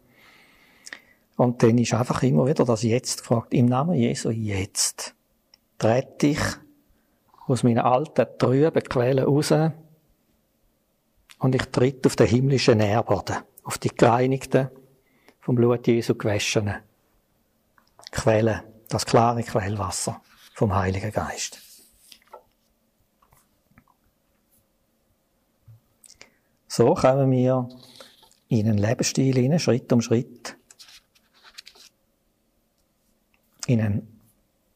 Und 1.35 1.63
dann 1.63 1.77
ist 1.77 1.93
einfach 1.93 2.21
immer 2.23 2.45
wieder 2.45 2.65
das 2.65 2.83
Jetzt 2.83 3.21
gefragt. 3.21 3.53
Im 3.53 3.65
Namen 3.65 3.95
Jesu 3.95 4.29
jetzt. 4.29 5.15
Trete 5.77 6.27
dich 6.27 6.39
aus 7.47 7.63
meinen 7.63 7.79
alten, 7.79 8.25
trüben 8.37 8.83
Quellen 8.83 9.25
raus 9.25 9.51
und 11.39 11.55
ich 11.55 11.65
tritt 11.65 12.05
auf 12.07 12.15
den 12.15 12.27
himmlischen 12.27 12.77
Nährboden, 12.77 13.37
auf 13.63 13.77
die 13.77 13.89
gereinigten, 13.89 14.69
vom 15.41 15.55
Blut 15.55 15.85
Jesu 15.87 16.15
gewaschenen 16.15 16.77
Quellen, 18.11 18.61
das 18.87 19.05
klare 19.05 19.43
Quellwasser 19.43 20.21
vom 20.53 20.73
Heiligen 20.73 21.11
Geist. 21.11 21.59
So 26.67 26.93
kommen 26.93 27.29
wir 27.29 27.67
in 28.47 28.67
einen 28.67 28.77
Lebensstil 28.77 29.35
hinein, 29.35 29.59
Schritt 29.59 29.91
um 29.91 30.01
Schritt, 30.01 30.57
in 33.67 33.81
einen 33.81 34.13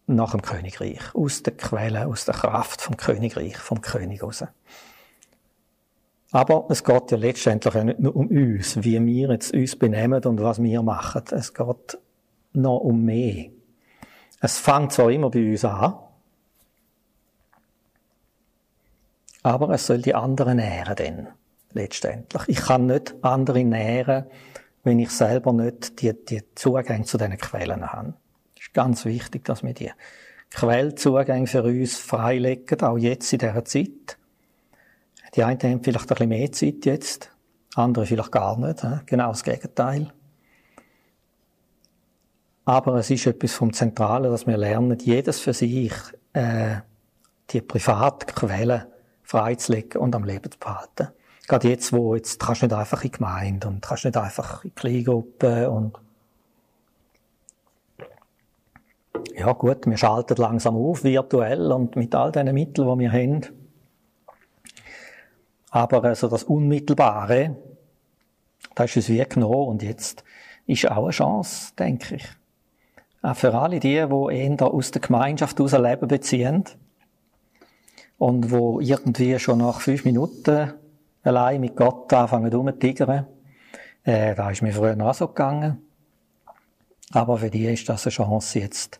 nach 0.07 0.31
dem 0.31 0.41
Königreich, 0.41 1.13
aus 1.13 1.43
der 1.43 1.55
Quelle, 1.57 2.07
aus 2.07 2.25
der 2.25 2.33
Kraft 2.33 2.81
vom 2.81 2.95
Königreich, 2.95 3.57
vom 3.57 3.81
König 3.81 4.23
raus. 4.23 4.45
Aber 6.31 6.65
es 6.69 6.83
geht 6.83 7.11
ja 7.11 7.17
letztendlich 7.17 7.73
nicht 7.83 7.99
nur 7.99 8.15
um 8.15 8.27
uns, 8.27 8.83
wie 8.83 9.05
wir 9.05 9.29
jetzt 9.31 9.53
uns 9.53 9.75
benehmen 9.75 10.23
und 10.23 10.41
was 10.41 10.61
wir 10.61 10.81
machen. 10.81 11.23
Es 11.31 11.53
geht 11.53 11.97
noch 12.53 12.77
um 12.77 13.03
mehr. 13.03 13.49
Es 14.39 14.57
fängt 14.57 14.93
zwar 14.93 15.09
immer 15.09 15.29
bei 15.29 15.51
uns 15.51 15.65
an, 15.65 15.95
aber 19.43 19.69
es 19.69 19.87
soll 19.87 20.01
die 20.01 20.13
anderen 20.15 20.57
nähren 20.57 20.95
dann, 20.95 21.27
letztendlich. 21.71 22.43
Ich 22.47 22.57
kann 22.57 22.85
nicht 22.85 23.15
andere 23.21 23.63
nähren, 23.63 24.25
wenn 24.83 24.99
ich 24.99 25.09
selber 25.09 25.53
nicht 25.53 26.01
die, 26.01 26.13
die 26.13 26.43
Zugänge 26.55 27.05
zu 27.05 27.17
diesen 27.17 27.37
Quellen 27.37 27.91
habe. 27.91 28.13
Ist 28.67 28.73
ganz 28.73 29.05
wichtig, 29.05 29.45
dass 29.45 29.63
wir 29.63 29.73
die 29.73 29.91
Quellzugänge 30.51 31.47
für 31.47 31.63
uns 31.63 31.97
freilegen, 31.97 32.81
auch 32.81 32.97
jetzt 32.97 33.31
in 33.31 33.39
dieser 33.39 33.65
Zeit. 33.65 34.17
Die 35.35 35.43
einen 35.43 35.61
haben 35.61 35.83
vielleicht 35.83 36.05
ein 36.05 36.07
bisschen 36.07 36.29
mehr 36.29 36.51
Zeit 36.51 36.85
jetzt, 36.85 37.31
andere 37.75 38.05
vielleicht 38.05 38.31
gar 38.31 38.57
nicht. 38.57 38.85
Genau 39.05 39.29
das 39.29 39.43
Gegenteil. 39.43 40.11
Aber 42.65 42.95
es 42.95 43.09
ist 43.09 43.25
etwas 43.25 43.53
vom 43.53 43.71
Zentralen, 43.71 44.29
dass 44.29 44.45
wir 44.45 44.57
lernen, 44.57 44.97
jedes 44.99 45.39
für 45.39 45.53
sich 45.53 45.93
äh, 46.33 46.77
die 47.49 47.61
Privatquellen 47.61 48.83
freizulegen 49.23 50.01
und 50.01 50.13
am 50.15 50.25
Leben 50.25 50.51
zu 50.51 50.59
behalten. 50.59 51.09
Gerade 51.47 51.69
jetzt, 51.69 51.93
wo 51.93 52.15
jetzt 52.15 52.41
kannst 52.41 52.61
du 52.61 52.65
nicht 52.65 52.75
einfach 52.75 53.03
in 53.03 53.11
die 53.11 53.17
Gemeinde 53.17 53.67
und 53.69 53.81
kannst 53.81 54.03
nicht 54.03 54.17
einfach 54.17 54.65
in 54.65 54.75
Kleingruppen 54.75 55.67
und 55.67 55.97
ja 59.35 59.53
gut, 59.53 59.85
wir 59.85 59.97
schalten 59.97 60.35
langsam 60.37 60.75
auf, 60.75 61.03
virtuell 61.03 61.71
und 61.71 61.95
mit 61.95 62.13
all 62.15 62.31
den 62.31 62.53
Mitteln, 62.53 62.87
die 62.87 63.03
wir 63.03 63.11
haben. 63.11 63.45
Aber 65.69 66.03
also 66.03 66.27
das 66.27 66.43
Unmittelbare, 66.43 67.55
das 68.75 68.89
ist 68.91 68.97
uns 68.97 69.09
wie 69.09 69.23
genommen 69.23 69.67
und 69.67 69.83
jetzt 69.83 70.23
ist 70.65 70.89
auch 70.89 71.03
eine 71.03 71.11
Chance, 71.11 71.73
denke 71.77 72.15
ich. 72.15 72.27
Auch 73.21 73.35
für 73.35 73.53
alle 73.53 73.79
die, 73.79 74.05
die 74.05 74.35
eher 74.35 74.61
aus 74.61 74.91
der 74.91 75.01
Gemeinschaft 75.01 75.59
aus 75.59 75.71
Leben 75.73 76.07
beziehen 76.07 76.63
und 78.17 78.51
wo 78.51 78.79
irgendwie 78.79 79.37
schon 79.39 79.59
nach 79.59 79.81
fünf 79.81 80.05
Minuten 80.05 80.73
allein 81.23 81.61
mit 81.61 81.75
Gott 81.75 82.11
anfangen 82.13 82.53
rumzutigern. 82.53 83.25
Äh, 84.03 84.35
da 84.35 84.49
ist 84.49 84.61
mir 84.61 84.71
früher 84.71 84.99
auch 85.01 85.13
so 85.13 85.27
gegangen. 85.27 85.81
Aber 87.11 87.37
für 87.37 87.49
die 87.49 87.65
ist 87.65 87.87
das 87.89 88.05
eine 88.05 88.11
Chance 88.11 88.59
jetzt, 88.59 88.99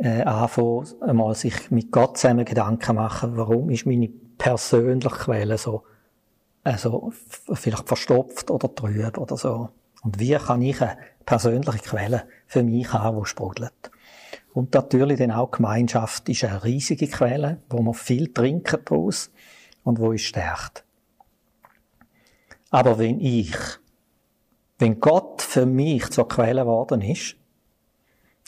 äh, 0.00 0.22
anfangen, 0.22 0.86
einmal 1.02 1.34
sich 1.34 1.70
mit 1.70 1.92
Gott 1.92 2.18
zusammen 2.18 2.44
Gedanken 2.44 2.96
machen, 2.96 3.36
warum 3.36 3.70
ist 3.70 3.86
meine 3.86 4.08
persönliche 4.08 5.14
Quelle 5.14 5.58
so, 5.58 5.84
also 6.64 7.12
vielleicht 7.52 7.86
verstopft 7.86 8.50
oder 8.50 8.74
trüb 8.74 9.18
oder 9.18 9.36
so. 9.36 9.68
Und 10.02 10.18
wie 10.18 10.34
kann 10.34 10.62
ich 10.62 10.80
eine 10.80 10.96
persönliche 11.26 11.78
Quelle 11.78 12.24
für 12.46 12.62
mich 12.62 12.92
haben, 12.92 13.20
die 13.20 13.26
sprudelt? 13.26 13.90
Und 14.52 14.74
natürlich 14.74 15.18
dann 15.18 15.30
auch 15.30 15.50
Gemeinschaft 15.50 16.28
ist 16.28 16.44
eine 16.44 16.64
riesige 16.64 17.06
Quelle, 17.06 17.58
wo 17.68 17.82
man 17.82 17.94
viel 17.94 18.32
trinken 18.32 18.80
daraus 18.84 19.30
und 19.84 19.98
wo 19.98 20.08
uns 20.08 20.22
stärkt. 20.22 20.84
Aber 22.70 22.98
wenn 22.98 23.20
ich, 23.20 23.54
wenn 24.78 24.98
Gott 24.98 25.42
für 25.42 25.66
mich 25.66 26.08
zur 26.10 26.26
Quelle 26.26 26.62
geworden 26.62 27.02
ist, 27.02 27.36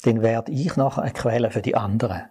dann 0.02 0.22
werde 0.22 0.52
ich 0.52 0.76
nachher 0.76 1.02
eine 1.02 1.12
Quelle 1.12 1.50
für 1.50 1.62
die 1.62 1.76
anderen. 1.76 2.22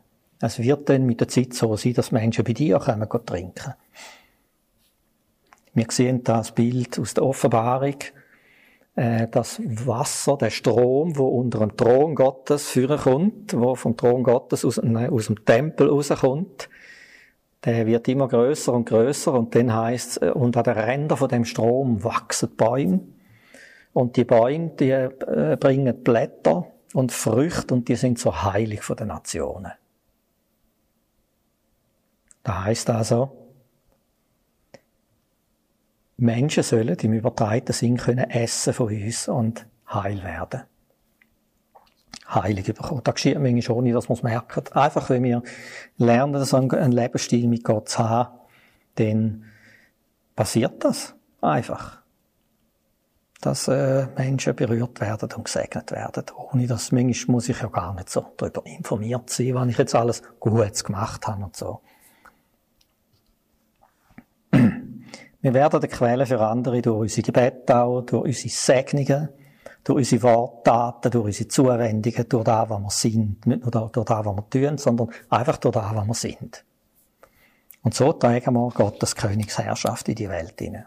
Es 0.41 0.59
wird 0.59 0.89
dann 0.89 1.05
mit 1.05 1.19
der 1.19 1.27
Zeit 1.27 1.53
so 1.53 1.75
sein, 1.75 1.93
dass 1.93 2.11
Menschen 2.11 2.43
bei 2.43 2.53
dir 2.53 2.79
kommen 2.79 3.07
trinken. 3.25 3.73
Wir 5.73 5.85
sehen 5.89 6.23
das 6.23 6.51
Bild 6.51 6.99
aus 6.99 7.13
der 7.13 7.23
Offenbarung, 7.23 7.95
äh, 8.95 9.27
das 9.29 9.61
Wasser, 9.63 10.37
der 10.37 10.49
Strom, 10.49 11.17
wo 11.17 11.27
unter 11.27 11.59
dem 11.59 11.77
Thron 11.77 12.15
Gottes 12.15 12.69
führen 12.69 12.99
kommt, 12.99 13.53
wo 13.57 13.75
vom 13.75 13.95
Thron 13.95 14.23
Gottes 14.23 14.65
aus, 14.65 14.81
nein, 14.83 15.09
aus 15.09 15.27
dem 15.27 15.45
Tempel 15.45 15.89
rauskommt, 15.89 16.67
der 17.63 17.85
wird 17.85 18.07
immer 18.07 18.27
größer 18.27 18.73
und 18.73 18.85
größer 18.85 19.33
und 19.33 19.55
dann 19.55 19.73
heißt 19.73 20.17
und 20.23 20.57
an 20.57 20.63
den 20.63 20.73
Rändern 20.73 21.17
von 21.17 21.29
dem 21.29 21.45
Strom 21.45 22.03
wachsen 22.03 22.55
Bäume 22.57 23.01
und 23.93 24.17
die 24.17 24.25
Bäume, 24.25 24.71
die 24.79 24.89
äh, 24.89 25.57
bringen 25.59 26.03
Blätter 26.03 26.70
und 26.93 27.11
Früchte 27.11 27.73
und 27.73 27.87
die 27.87 27.95
sind 27.95 28.19
so 28.19 28.43
heilig 28.43 28.83
von 28.83 28.95
den 28.95 29.07
Nationen. 29.07 29.71
Da 32.43 32.65
heißt 32.65 32.89
also, 32.89 33.37
Menschen 36.17 36.63
sollen 36.63 36.95
im 36.95 37.13
übertreibenden 37.13 37.73
Sinn 37.73 37.97
können 37.97 38.29
essen 38.29 38.73
von 38.73 38.87
uns 38.87 39.27
und 39.27 39.65
heil 39.91 40.23
werden. 40.23 40.63
Heilig 42.29 42.65
bekommen. 42.65 43.01
Das 43.03 43.15
geschieht 43.15 43.39
manchmal 43.39 43.61
schon 43.61 43.83
nicht, 43.83 43.95
dass 43.95 44.07
man 44.07 44.17
es 44.17 44.23
merkt. 44.23 44.75
Einfach, 44.75 45.09
wenn 45.09 45.23
wir 45.23 45.43
lernen, 45.97 46.45
so 46.45 46.57
einen 46.57 46.91
Lebensstil 46.91 47.47
mit 47.47 47.63
Gott 47.63 47.89
zu 47.89 48.07
haben, 48.07 48.37
dann 48.95 49.45
passiert 50.35 50.83
das. 50.83 51.15
Einfach. 51.41 52.00
Dass 53.41 53.67
äh, 53.67 54.05
Menschen 54.15 54.55
berührt 54.55 55.01
werden 55.01 55.29
und 55.35 55.45
gesegnet 55.45 55.91
werden. 55.91 56.25
Ohne 56.35 56.67
das, 56.67 56.91
manchmal 56.91 57.33
muss 57.33 57.49
ich 57.49 57.59
ja 57.59 57.67
gar 57.67 57.93
nicht 57.95 58.09
so 58.09 58.25
darüber 58.37 58.65
informiert 58.65 59.29
sein, 59.29 59.55
wann 59.55 59.69
ich 59.69 59.77
jetzt 59.77 59.95
alles 59.95 60.21
Gutes 60.39 60.83
gemacht 60.83 61.27
habe 61.27 61.43
und 61.43 61.55
so. 61.55 61.81
Wir 65.41 65.55
werden 65.55 65.81
die 65.81 65.87
Quelle 65.87 66.27
für 66.27 66.39
andere 66.39 66.83
durch 66.83 66.99
unsere 66.99 67.23
Gebete 67.23 67.81
auch, 67.81 68.01
durch 68.01 68.25
unsere 68.25 68.49
Segnungen, 68.49 69.29
durch 69.83 69.97
unsere 69.97 70.21
Worttaten, 70.21 71.09
durch 71.09 71.25
unsere 71.25 71.47
Zuwendungen, 71.47 72.27
durch 72.29 72.43
das, 72.43 72.69
was 72.69 72.83
wir 72.83 72.89
sind. 72.91 73.47
Nicht 73.47 73.63
nur 73.63 73.71
durch 73.71 73.91
das, 73.91 74.25
was 74.25 74.25
wir 74.25 74.49
tun, 74.51 74.77
sondern 74.77 75.09
einfach 75.29 75.57
durch 75.57 75.73
das, 75.73 75.95
was 75.95 76.07
wir 76.07 76.13
sind. 76.13 76.63
Und 77.81 77.95
so 77.95 78.13
tragen 78.13 78.53
wir 78.53 78.69
Gottes 78.69 79.15
Königsherrschaft 79.15 80.09
in 80.09 80.15
die 80.15 80.29
Welt 80.29 80.59
hinein. 80.59 80.85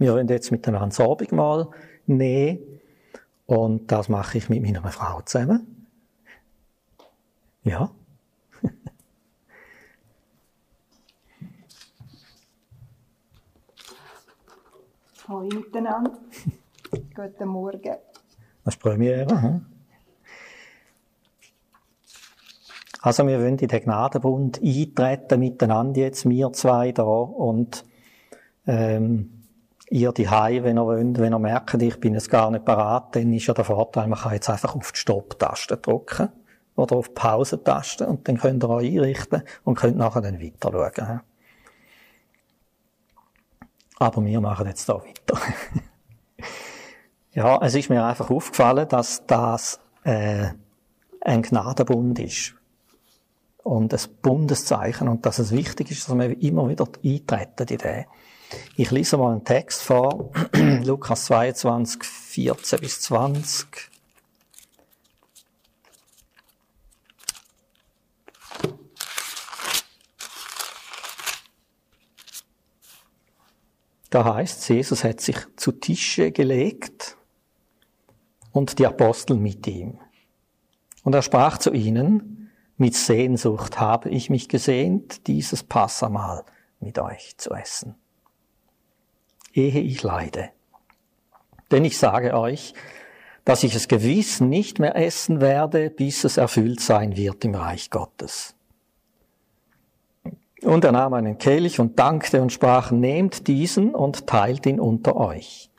Wir 0.00 0.12
wollen 0.14 0.26
jetzt 0.28 0.50
miteinander 0.50 0.88
das 0.88 0.98
Abendmahl 0.98 1.68
nehmen. 2.06 2.80
Und 3.44 3.92
das 3.92 4.08
mache 4.08 4.38
ich 4.38 4.48
mit 4.48 4.62
meiner 4.62 4.82
Frau 4.90 5.20
zusammen. 5.20 5.86
Ja. 7.64 7.90
Hallo 15.28 15.42
miteinander. 15.42 16.18
Guten 17.14 17.48
Morgen. 17.48 17.96
Das 18.64 18.74
ist 18.74 18.80
Premiere. 18.80 19.42
Hm? 19.42 19.66
Also 23.02 23.26
wir 23.26 23.38
wollen 23.38 23.58
in 23.58 23.68
den 23.68 23.82
Gnadenbund 23.82 24.62
eintreten 24.62 25.40
miteinander 25.40 26.00
jetzt, 26.00 26.26
wir 26.26 26.50
zwei 26.54 26.92
da 26.92 27.02
und 27.02 27.84
ähm, 28.66 29.39
ihr 29.90 30.12
die 30.12 30.28
Hause, 30.28 30.64
wenn 30.64 30.78
ihr 30.78 30.86
wollt, 30.86 31.18
wenn 31.18 31.34
ihr 31.34 31.38
merkt, 31.38 31.82
ich 31.82 32.00
bin 32.00 32.14
jetzt 32.14 32.30
gar 32.30 32.50
nicht 32.50 32.64
parat, 32.64 33.16
dann 33.16 33.32
ist 33.32 33.46
ja 33.46 33.54
der 33.54 33.64
Vorteil, 33.64 34.06
man 34.06 34.18
kann 34.18 34.32
jetzt 34.32 34.48
einfach 34.48 34.74
auf 34.74 34.92
die 34.92 34.98
Stopp-Taste 34.98 35.76
drücken 35.76 36.28
oder 36.76 36.96
auf 36.96 37.08
die 37.08 37.14
Pause-Taste 37.14 38.06
und 38.06 38.26
dann 38.26 38.38
könnt 38.38 38.64
ihr 38.64 38.70
euch 38.70 38.88
einrichten 38.88 39.42
und 39.64 39.74
könnt 39.74 39.96
nachher 39.96 40.22
dann 40.22 40.40
weiter 40.40 40.70
schauen. 40.72 41.20
Aber 43.98 44.24
wir 44.24 44.40
machen 44.40 44.66
jetzt 44.66 44.88
da 44.88 44.94
weiter. 44.94 45.38
ja, 47.32 47.60
es 47.60 47.74
ist 47.74 47.90
mir 47.90 48.02
einfach 48.02 48.30
aufgefallen, 48.30 48.88
dass 48.88 49.26
das 49.26 49.78
äh, 50.04 50.46
ein 51.20 51.42
Gnadenbund 51.42 52.18
ist. 52.18 52.54
Und 53.62 53.92
ein 53.92 54.00
Bundeszeichen. 54.22 55.06
Und 55.06 55.26
dass 55.26 55.38
es 55.38 55.52
wichtig 55.52 55.90
ist, 55.90 56.08
dass 56.08 56.16
wir 56.16 56.42
immer 56.42 56.66
wieder 56.66 56.88
eintreten 57.04 57.66
in 57.68 57.78
den. 57.78 58.04
Ich 58.76 58.90
lese 58.90 59.16
mal 59.16 59.32
einen 59.32 59.44
Text 59.44 59.82
vor. 59.82 60.32
Lukas 60.84 61.26
22, 61.26 62.02
14 62.04 62.80
bis 62.80 63.00
20. 63.02 63.90
Da 74.10 74.24
heißt 74.24 74.68
Jesus 74.68 75.04
hat 75.04 75.20
sich 75.20 75.36
zu 75.56 75.70
Tische 75.70 76.32
gelegt 76.32 77.16
und 78.50 78.78
die 78.80 78.86
Apostel 78.86 79.36
mit 79.36 79.66
ihm. 79.68 79.98
Und 81.04 81.14
er 81.14 81.22
sprach 81.22 81.58
zu 81.58 81.70
ihnen, 81.72 82.50
mit 82.76 82.94
Sehnsucht 82.96 83.78
habe 83.78 84.08
ich 84.08 84.28
mich 84.28 84.48
gesehnt, 84.48 85.26
dieses 85.28 85.62
Passamal 85.62 86.44
mit 86.80 86.98
euch 86.98 87.36
zu 87.36 87.52
essen. 87.52 87.94
Ehe 89.52 89.80
ich 89.80 90.02
leide. 90.02 90.50
Denn 91.70 91.84
ich 91.84 91.98
sage 91.98 92.36
euch, 92.36 92.74
dass 93.44 93.62
ich 93.62 93.74
es 93.74 93.88
gewiss 93.88 94.40
nicht 94.40 94.78
mehr 94.78 94.96
essen 94.96 95.40
werde, 95.40 95.90
bis 95.90 96.24
es 96.24 96.36
erfüllt 96.36 96.80
sein 96.80 97.16
wird 97.16 97.44
im 97.44 97.54
Reich 97.54 97.90
Gottes. 97.90 98.54
Und 100.62 100.84
er 100.84 100.92
nahm 100.92 101.14
einen 101.14 101.38
Kelch 101.38 101.80
und 101.80 101.98
dankte 101.98 102.42
und 102.42 102.52
sprach, 102.52 102.90
nehmt 102.90 103.48
diesen 103.48 103.94
und 103.94 104.26
teilt 104.26 104.66
ihn 104.66 104.78
unter 104.78 105.16
euch. 105.16 105.70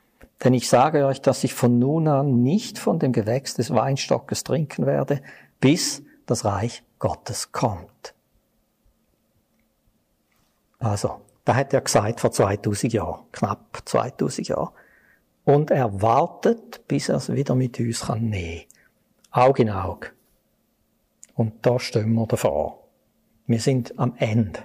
Denn 0.42 0.54
ich 0.54 0.68
sage 0.68 1.06
euch, 1.06 1.20
dass 1.20 1.44
ich 1.44 1.54
von 1.54 1.78
nun 1.78 2.08
an 2.08 2.42
nicht 2.42 2.78
von 2.78 2.98
dem 2.98 3.12
Gewächs 3.12 3.54
des 3.54 3.72
Weinstockes 3.72 4.42
trinken 4.42 4.86
werde, 4.86 5.22
bis 5.60 6.02
das 6.26 6.44
Reich 6.44 6.82
Gottes 6.98 7.52
kommt. 7.52 8.14
Also, 10.80 11.20
da 11.44 11.54
hat 11.54 11.72
er 11.72 11.80
gesagt 11.80 12.20
vor 12.20 12.30
2000 12.30 12.92
Jahren, 12.92 13.24
knapp 13.32 13.82
2000 13.84 14.48
Jahren. 14.48 14.70
Und 15.44 15.70
er 15.70 16.00
wartet, 16.00 16.86
bis 16.86 17.08
er 17.08 17.16
es 17.16 17.32
wieder 17.32 17.54
mit 17.54 17.80
uns 17.80 18.02
kann 18.02 18.28
nehmen. 18.28 18.62
Aug 19.32 19.58
in 19.58 19.70
Aug. 19.70 20.12
Und 21.34 21.66
da 21.66 21.78
stehen 21.78 22.12
wir 22.14 22.26
davor. 22.26 22.78
Wir 23.46 23.58
sind 23.58 23.98
am 23.98 24.14
Ende 24.18 24.60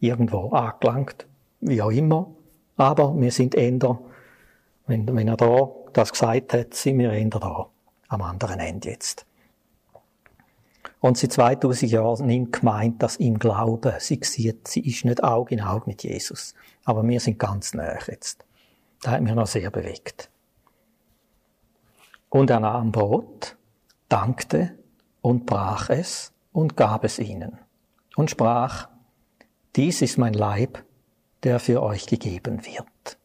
irgendwo 0.00 0.50
angelangt, 0.50 1.26
wie 1.60 1.82
auch 1.82 1.90
immer. 1.90 2.30
Aber 2.76 3.14
wir 3.20 3.30
sind 3.30 3.54
eher, 3.54 3.98
wenn, 4.86 5.14
wenn 5.14 5.28
er 5.28 5.36
da 5.36 5.68
das 5.92 6.12
gesagt 6.12 6.54
hat, 6.54 6.74
sind 6.74 6.98
wir 6.98 7.12
eher 7.12 7.28
da, 7.28 7.68
am 8.08 8.22
anderen 8.22 8.60
Ende 8.60 8.90
jetzt. 8.90 9.26
Und 11.02 11.18
seit 11.18 11.32
2000 11.32 11.90
Jahren 11.90 12.26
nimmt 12.26 12.52
gemeint, 12.52 13.02
dass 13.02 13.16
im 13.16 13.40
Glauben 13.40 13.92
sie 13.98 14.20
sieht, 14.22 14.68
sie 14.68 14.86
ist 14.86 15.04
nicht 15.04 15.24
Auge 15.24 15.56
in 15.56 15.60
Auge 15.60 15.82
mit 15.86 16.04
Jesus. 16.04 16.54
Aber 16.84 17.06
wir 17.06 17.18
sind 17.18 17.40
ganz 17.40 17.74
nah 17.74 17.98
jetzt. 18.06 18.46
Das 19.00 19.14
hat 19.14 19.20
mich 19.20 19.34
noch 19.34 19.48
sehr 19.48 19.68
bewegt. 19.72 20.30
Und 22.28 22.50
er 22.50 22.60
nahm 22.60 22.92
Brot, 22.92 23.56
dankte 24.08 24.78
und 25.22 25.44
brach 25.44 25.90
es 25.90 26.32
und 26.52 26.76
gab 26.76 27.02
es 27.02 27.18
ihnen 27.18 27.58
und 28.14 28.30
sprach, 28.30 28.88
dies 29.74 30.02
ist 30.02 30.18
mein 30.18 30.34
Leib, 30.34 30.84
der 31.42 31.58
für 31.58 31.82
euch 31.82 32.06
gegeben 32.06 32.64
wird. 32.64 33.18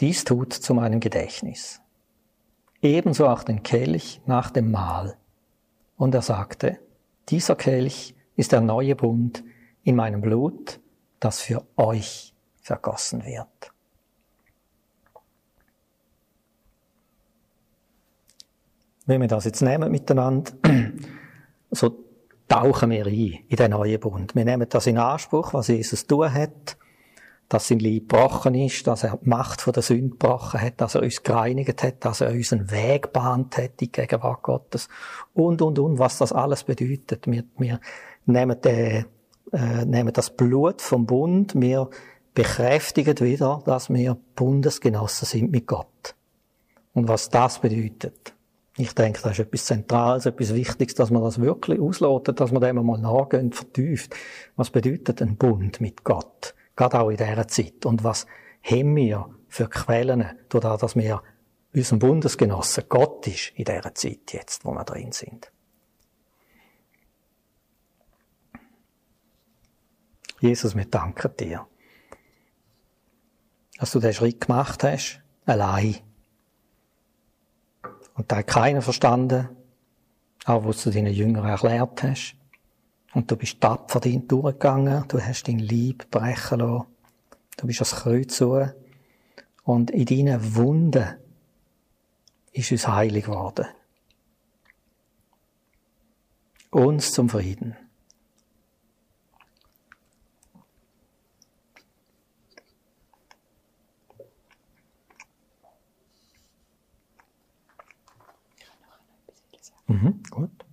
Dies 0.00 0.24
tut 0.24 0.52
zu 0.52 0.74
meinem 0.74 1.00
Gedächtnis. 1.00 1.80
Ebenso 2.80 3.26
auch 3.26 3.42
den 3.42 3.62
Kelch 3.62 4.20
nach 4.26 4.50
dem 4.50 4.70
Mahl. 4.70 5.16
Und 5.96 6.14
er 6.14 6.22
sagte, 6.22 6.78
dieser 7.28 7.56
Kelch 7.56 8.14
ist 8.36 8.52
der 8.52 8.60
neue 8.60 8.94
Bund 8.94 9.42
in 9.82 9.96
meinem 9.96 10.20
Blut, 10.20 10.80
das 11.18 11.40
für 11.40 11.66
euch 11.76 12.34
vergossen 12.62 13.24
wird. 13.24 13.72
Wenn 19.06 19.22
wir 19.22 19.28
das 19.28 19.46
jetzt 19.46 19.62
nehmen 19.62 19.90
miteinander, 19.90 20.52
so 21.70 22.04
tauchen 22.46 22.90
wir 22.90 23.06
ein 23.06 23.14
in 23.48 23.56
den 23.56 23.70
neuen 23.70 23.98
Bund. 23.98 24.34
Wir 24.34 24.44
nehmen 24.44 24.68
das 24.68 24.86
in 24.86 24.98
Anspruch, 24.98 25.54
was 25.54 25.68
Jesus 25.68 26.06
tun 26.06 26.32
hat, 26.32 26.76
dass 27.48 27.68
sein 27.68 27.78
Leib 27.78 28.10
gebrochen 28.10 28.54
ist, 28.54 28.86
dass 28.86 29.04
er 29.04 29.16
die 29.16 29.28
Macht 29.28 29.62
von 29.62 29.72
der 29.72 29.82
Sünde 29.82 30.10
gebrochen 30.10 30.60
hat, 30.60 30.80
dass 30.80 30.94
er 30.94 31.02
uns 31.02 31.22
gereinigt 31.22 31.82
hat, 31.82 32.04
dass 32.04 32.20
er 32.20 32.30
uns 32.30 32.52
einen 32.52 32.70
Weg 32.70 33.12
bahnt 33.12 33.56
hat 33.56 33.80
die 33.80 33.90
Gegenwart 33.90 34.42
Gottes 34.42 34.88
und, 35.32 35.62
und, 35.62 35.78
und, 35.78 35.98
was 35.98 36.18
das 36.18 36.32
alles 36.32 36.64
bedeutet. 36.64 37.26
Wir, 37.26 37.44
wir 37.56 37.80
nehmen, 38.26 38.60
den, 38.60 39.06
äh, 39.52 39.84
nehmen 39.86 40.12
das 40.12 40.30
Blut 40.30 40.82
vom 40.82 41.06
Bund, 41.06 41.54
wir 41.58 41.88
bekräftigen 42.34 43.18
wieder, 43.20 43.62
dass 43.64 43.88
wir 43.88 44.16
Bundesgenossen 44.34 45.26
sind 45.26 45.50
mit 45.50 45.66
Gott. 45.66 46.14
Und 46.92 47.08
was 47.08 47.30
das 47.30 47.60
bedeutet. 47.60 48.34
Ich 48.76 48.94
denke, 48.94 49.20
das 49.22 49.32
ist 49.32 49.40
etwas 49.40 49.64
Zentrales, 49.64 50.26
etwas 50.26 50.54
Wichtiges, 50.54 50.94
dass 50.94 51.10
man 51.10 51.22
das 51.22 51.40
wirklich 51.40 51.80
auslotet, 51.80 52.38
dass 52.38 52.52
man 52.52 52.62
dem 52.62 52.84
mal 52.84 52.98
nachgehen, 52.98 53.52
vertieft. 53.52 54.14
Was 54.54 54.70
bedeutet 54.70 55.20
ein 55.20 55.36
Bund 55.36 55.80
mit 55.80 56.04
Gott? 56.04 56.54
Gerade 56.78 57.00
auch 57.00 57.10
in 57.10 57.16
dieser 57.16 57.48
Zeit. 57.48 57.84
Und 57.86 58.04
was 58.04 58.24
haben 58.62 58.94
wir 58.94 59.28
für 59.48 59.68
Quellen, 59.68 60.24
dadurch, 60.48 60.78
dass 60.78 60.94
wir 60.94 61.24
unserem 61.74 61.98
Bundesgenossen 61.98 62.84
Gott 62.88 63.26
ist 63.26 63.48
in 63.56 63.64
dieser 63.64 63.92
Zeit 63.96 64.32
jetzt, 64.32 64.64
wo 64.64 64.70
wir 64.70 64.84
drin 64.84 65.10
sind. 65.10 65.50
Jesus, 70.38 70.76
wir 70.76 70.84
danken 70.84 71.36
dir, 71.36 71.66
dass 73.80 73.90
du 73.90 73.98
diesen 73.98 74.14
Schritt 74.14 74.42
gemacht 74.42 74.84
hast, 74.84 75.20
allein. 75.46 75.96
Und 78.14 78.30
da 78.30 78.36
hat 78.36 78.46
keiner 78.46 78.82
verstanden, 78.82 79.48
auch 80.44 80.64
was 80.64 80.84
du 80.84 80.90
deinen 80.90 81.12
Jüngern 81.12 81.44
erklärt 81.44 82.04
hast. 82.04 82.37
Und 83.14 83.30
du 83.30 83.36
bist 83.36 83.60
tapfer 83.60 84.00
durchgegangen, 84.00 85.04
du 85.08 85.20
hast 85.20 85.48
dein 85.48 85.58
Lieb 85.58 86.10
brechen 86.10 86.60
lassen, 86.60 86.86
du 87.56 87.66
bist 87.66 87.80
ans 87.80 88.02
Kreuz 88.02 88.36
zu. 88.36 88.70
Und 89.64 89.90
in 89.90 90.06
deinen 90.06 90.54
Wunden 90.54 91.16
ist 92.52 92.72
uns 92.72 92.86
heilig 92.86 93.24
geworden. 93.24 93.66
Uns 96.70 97.12
zum 97.12 97.28
Frieden. 97.28 97.76
Mhm, 109.86 110.22
gut. 110.30 110.67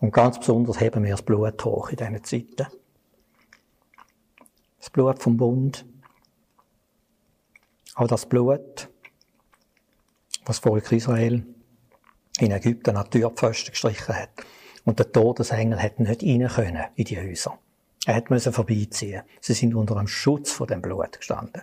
Und 0.00 0.12
ganz 0.12 0.38
besonders 0.38 0.80
heben 0.80 1.04
wir 1.04 1.10
das 1.10 1.22
Blut 1.22 1.62
hoch 1.64 1.90
in 1.90 1.96
diesen 1.96 2.24
Zeiten. 2.24 2.66
Das 4.78 4.90
Blut 4.90 5.22
vom 5.22 5.36
Bund. 5.36 5.84
Auch 7.94 8.06
das 8.06 8.26
Blut, 8.26 8.88
was 10.46 10.58
Volk 10.58 10.90
Israel 10.90 11.44
in 12.38 12.50
Ägypten 12.50 12.96
an 12.96 13.04
die 13.10 13.20
Türpfosten 13.20 13.72
gestrichen 13.72 14.16
hat. 14.16 14.30
Und 14.84 14.98
der 14.98 15.12
Todesengel 15.12 15.82
hat 15.82 16.00
nicht 16.00 16.22
rein 16.22 16.48
können 16.48 16.84
in 16.94 17.04
die 17.04 17.18
Häuser. 17.18 17.58
Er 18.06 18.14
hat 18.14 18.30
müssen 18.30 18.54
vorbeiziehen. 18.54 19.22
Sie 19.42 19.52
sind 19.52 19.74
unter 19.74 19.96
dem 19.96 20.06
Schutz 20.06 20.50
von 20.50 20.66
dem 20.66 20.80
Blut 20.80 21.18
gestanden. 21.18 21.62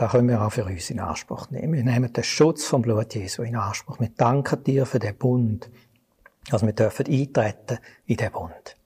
Da 0.00 0.08
können 0.08 0.30
wir 0.30 0.40
auch 0.40 0.50
für 0.50 0.64
uns 0.64 0.88
in 0.88 0.98
Anspruch 0.98 1.50
nehmen. 1.50 1.74
Wir 1.74 1.84
nehmen 1.84 2.10
den 2.10 2.24
Schutz 2.24 2.64
vom 2.64 2.80
Blut 2.80 3.14
Jesu 3.14 3.42
in 3.42 3.54
Anspruch. 3.54 4.00
Wir 4.00 4.08
danken 4.08 4.64
dir 4.64 4.86
für 4.86 4.98
den 4.98 5.14
Bund, 5.14 5.68
dass 6.50 6.64
wir 6.64 6.72
dürfen 6.72 7.04
eintreten 7.04 7.78
in 8.06 8.16
den 8.16 8.32
Bund. 8.32 8.78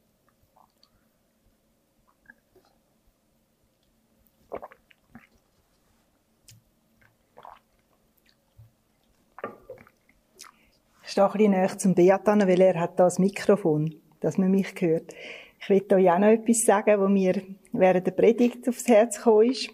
Ich 11.04 11.10
stehe 11.12 11.32
ein 11.32 11.50
näher 11.52 11.78
zum 11.78 11.94
Beat 11.94 12.28
an, 12.28 12.40
weil 12.40 12.60
er 12.60 12.80
hat 12.80 12.98
da 12.98 13.04
das 13.04 13.20
Mikrofon, 13.20 13.94
dass 14.18 14.36
man 14.36 14.50
mich 14.50 14.74
hört. 14.80 15.14
Ich 15.60 15.68
will 15.70 15.86
euch 15.92 16.10
auch 16.10 16.18
noch 16.18 16.26
etwas 16.26 16.64
sagen, 16.64 17.00
was 17.00 17.08
mir 17.08 17.40
während 17.70 18.04
der 18.04 18.10
Predigt 18.10 18.68
aufs 18.68 18.88
Herz 18.88 19.18
gekommen 19.18 19.52
ist. 19.52 19.70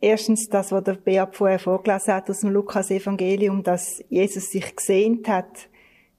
Erstens 0.00 0.48
das, 0.48 0.72
was 0.72 0.84
der 0.84 0.94
Beat 0.94 1.36
vorher 1.36 1.58
vorgelesen 1.58 2.14
hat 2.14 2.30
aus 2.30 2.40
dem 2.40 2.50
Lukas-Evangelium, 2.50 3.62
dass 3.62 4.02
Jesus 4.08 4.50
sich 4.50 4.74
gesehnt 4.74 5.28
hat, 5.28 5.68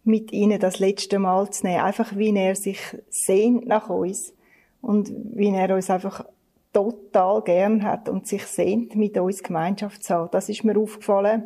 mit 0.04 0.32
ihnen 0.32 0.60
das 0.60 0.80
letzte 0.80 1.20
Mal 1.20 1.50
zu 1.50 1.66
nehmen. 1.66 1.82
Einfach 1.82 2.16
wie 2.16 2.36
er 2.36 2.56
sich 2.56 2.80
sehnt 3.10 3.68
nach 3.68 3.90
uns. 3.90 4.34
Und 4.82 5.12
wie 5.34 5.50
er 5.50 5.76
uns 5.76 5.90
einfach 5.90 6.26
total 6.74 7.42
gern 7.42 7.84
hat 7.84 8.10
und 8.10 8.28
sich 8.28 8.46
sehnt, 8.46 8.96
mit 8.96 9.18
uns 9.18 9.44
Gemeinschaft 9.44 10.04
zu 10.04 10.14
haben. 10.14 10.30
Das 10.32 10.50
ist 10.50 10.64
mir 10.64 10.78
aufgefallen. 10.78 11.44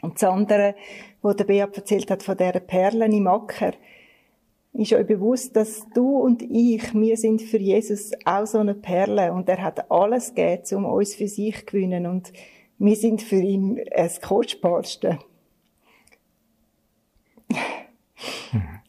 Und 0.00 0.14
das 0.14 0.24
andere, 0.24 0.74
was 1.20 1.36
der 1.36 1.44
Beat 1.44 1.76
erzählt 1.76 2.10
hat 2.10 2.22
von 2.22 2.36
dieser 2.36 2.60
Perlen 2.60 3.12
im 3.12 3.26
Acker, 3.26 3.72
ist 4.74 4.92
euch 4.92 5.06
bewusst, 5.06 5.54
dass 5.54 5.86
du 5.94 6.16
und 6.18 6.42
ich, 6.42 6.94
wir 6.94 7.16
sind 7.16 7.42
für 7.42 7.58
Jesus 7.58 8.12
auch 8.24 8.46
so 8.46 8.58
eine 8.58 8.74
Perle 8.74 9.32
und 9.32 9.48
er 9.48 9.62
hat 9.62 9.90
alles 9.90 10.34
gegeben, 10.34 10.76
um 10.76 10.84
uns 10.86 11.14
für 11.14 11.28
sich 11.28 11.58
zu 11.58 11.66
gewinnen 11.66 12.06
und 12.06 12.32
wir 12.78 12.96
sind 12.96 13.22
für 13.22 13.36
ihn 13.36 13.80
das 13.94 14.20
Kostbarste. 14.20 15.18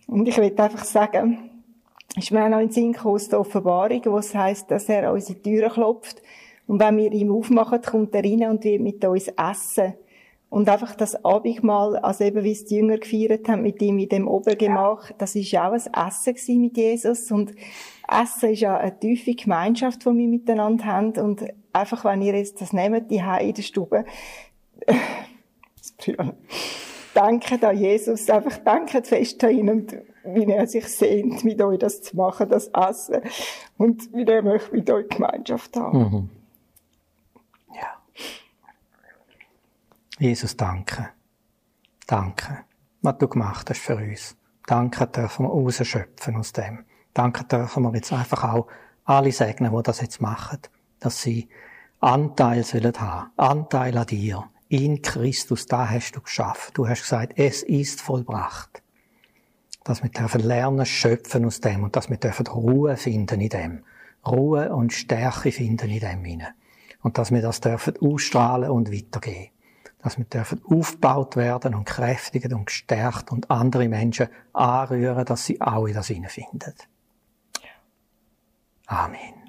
Und 0.07 0.27
ich 0.27 0.37
will 0.37 0.53
einfach 0.57 0.85
sagen, 0.85 1.49
ist 2.15 2.31
mir 2.31 2.45
auch 2.45 2.49
noch 2.49 2.59
in 2.59 2.67
den 2.67 2.71
Sinn 2.71 2.97
aus 2.97 3.29
der 3.29 3.39
Offenbarung, 3.39 4.01
wo 4.05 4.19
es 4.19 4.33
heisst, 4.33 4.71
dass 4.71 4.87
er 4.87 5.09
an 5.09 5.15
unsere 5.15 5.41
Türen 5.41 5.71
klopft 5.71 6.21
und 6.65 6.79
wenn 6.79 6.97
wir 6.97 7.11
ihm 7.11 7.31
aufmachen, 7.31 7.81
kommt 7.81 8.15
er 8.15 8.23
rein 8.23 8.49
und 8.49 8.63
wird 8.63 8.81
mit 8.81 9.03
uns 9.03 9.27
essen. 9.27 9.93
Und 10.53 10.69
einfach 10.69 10.93
das 10.93 11.25
Abendmahl, 11.25 11.97
also 11.97 12.23
eben 12.23 12.43
wie 12.43 12.51
es 12.51 12.65
die 12.65 12.75
Jünger 12.75 12.99
gefeiert 12.99 13.49
haben 13.49 13.63
mit 13.63 13.81
ihm 13.81 13.97
in 13.97 14.07
dem 14.07 14.27
Obergemach, 14.27 15.11
das 15.17 15.33
ist 15.33 15.55
auch 15.55 15.71
ein 15.71 15.81
Essen 16.07 16.61
mit 16.61 16.77
Jesus. 16.77 17.31
Und 17.31 17.55
Essen 18.07 18.51
ist 18.51 18.59
ja 18.59 18.77
eine 18.77 18.99
tiefe 18.99 19.33
Gemeinschaft, 19.33 20.01
die 20.01 20.15
wir 20.15 20.27
miteinander 20.27 20.85
haben. 20.85 21.13
Und 21.13 21.43
einfach, 21.71 22.05
wenn 22.05 22.21
ihr 22.21 22.35
jetzt 22.35 22.61
das 22.61 22.71
nehmt, 22.71 23.09
die 23.09 23.15
in 23.15 23.53
der 23.55 23.61
Stube, 23.63 24.05
danke 27.15 27.67
an 27.67 27.75
Jesus, 27.75 28.29
einfach 28.29 28.59
danke 28.59 29.01
fest 29.01 29.43
an 29.43 29.57
ihn 29.57 29.69
und 29.71 29.97
wie 30.23 30.45
er 30.45 30.67
sich 30.67 30.85
sehnt, 30.85 31.43
mit 31.43 31.63
euch 31.63 31.79
das 31.79 32.03
zu 32.03 32.15
machen, 32.15 32.47
das 32.49 32.67
Essen. 32.67 33.21
Und 33.79 34.13
wie 34.13 34.23
er 34.23 34.43
möchte 34.43 34.75
mit 34.75 34.87
euch 34.91 35.09
Gemeinschaft 35.09 35.75
haben. 35.75 35.97
Mhm. 35.97 36.29
Jesus, 40.19 40.55
danke. 40.55 41.09
Danke, 42.05 42.65
was 43.01 43.17
du 43.17 43.27
gemacht 43.27 43.69
hast 43.69 43.79
für 43.79 43.95
uns. 43.95 44.35
Danke 44.67 45.07
dürfen 45.07 45.45
wir 45.45 45.49
rausschöpfen 45.49 46.35
aus 46.35 46.53
dem. 46.53 46.85
Danke 47.13 47.43
dürfen 47.45 47.83
wir 47.83 47.95
jetzt 47.95 48.13
einfach 48.13 48.43
auch 48.43 48.67
alle 49.05 49.31
segnen, 49.31 49.75
die 49.75 49.83
das 49.83 50.01
jetzt 50.01 50.21
machen, 50.21 50.59
dass 50.99 51.21
sie 51.21 51.49
Anteil 51.99 52.63
sollen 52.63 52.93
haben. 52.99 53.31
Anteil 53.37 53.97
an 53.97 54.05
dir. 54.05 54.49
In 54.69 55.01
Christus, 55.01 55.65
da 55.65 55.89
hast 55.89 56.15
du 56.15 56.21
geschafft. 56.21 56.77
Du 56.77 56.87
hast 56.87 57.01
gesagt, 57.01 57.33
es 57.37 57.63
ist 57.63 58.01
vollbracht. 58.01 58.81
Dass 59.83 60.03
wir 60.03 60.09
dürfen 60.09 60.41
lernen, 60.41 60.85
schöpfen 60.85 61.45
aus 61.45 61.59
dem 61.59 61.83
und 61.83 61.95
dass 61.95 62.09
wir 62.09 62.17
dürfen 62.17 62.47
Ruhe 62.47 62.97
finden 62.97 63.41
in 63.41 63.49
dem. 63.49 63.83
Ruhe 64.25 64.73
und 64.73 64.93
Stärke 64.93 65.51
finden 65.51 65.89
in 65.89 65.99
dem 65.99 66.23
hinein. 66.23 66.53
Und 67.01 67.17
dass 67.17 67.31
wir 67.31 67.41
das 67.41 67.61
dürfen 67.61 67.95
ausstrahlen 67.99 68.69
und 68.69 68.91
weitergehen 68.91 69.52
dass 70.03 70.17
wir 70.17 70.25
dürfen 70.25 70.61
aufgebaut 70.69 71.37
werden 71.37 71.73
und 71.75 71.85
kräftigt 71.85 72.51
und 72.51 72.65
gestärkt 72.65 73.31
und 73.31 73.49
andere 73.49 73.87
Menschen 73.87 74.27
anrühren, 74.51 75.25
dass 75.25 75.45
sie 75.45 75.61
auch 75.61 75.87
in 75.87 75.93
das 75.93 76.07
finden. 76.07 76.73
Amen. 78.85 79.42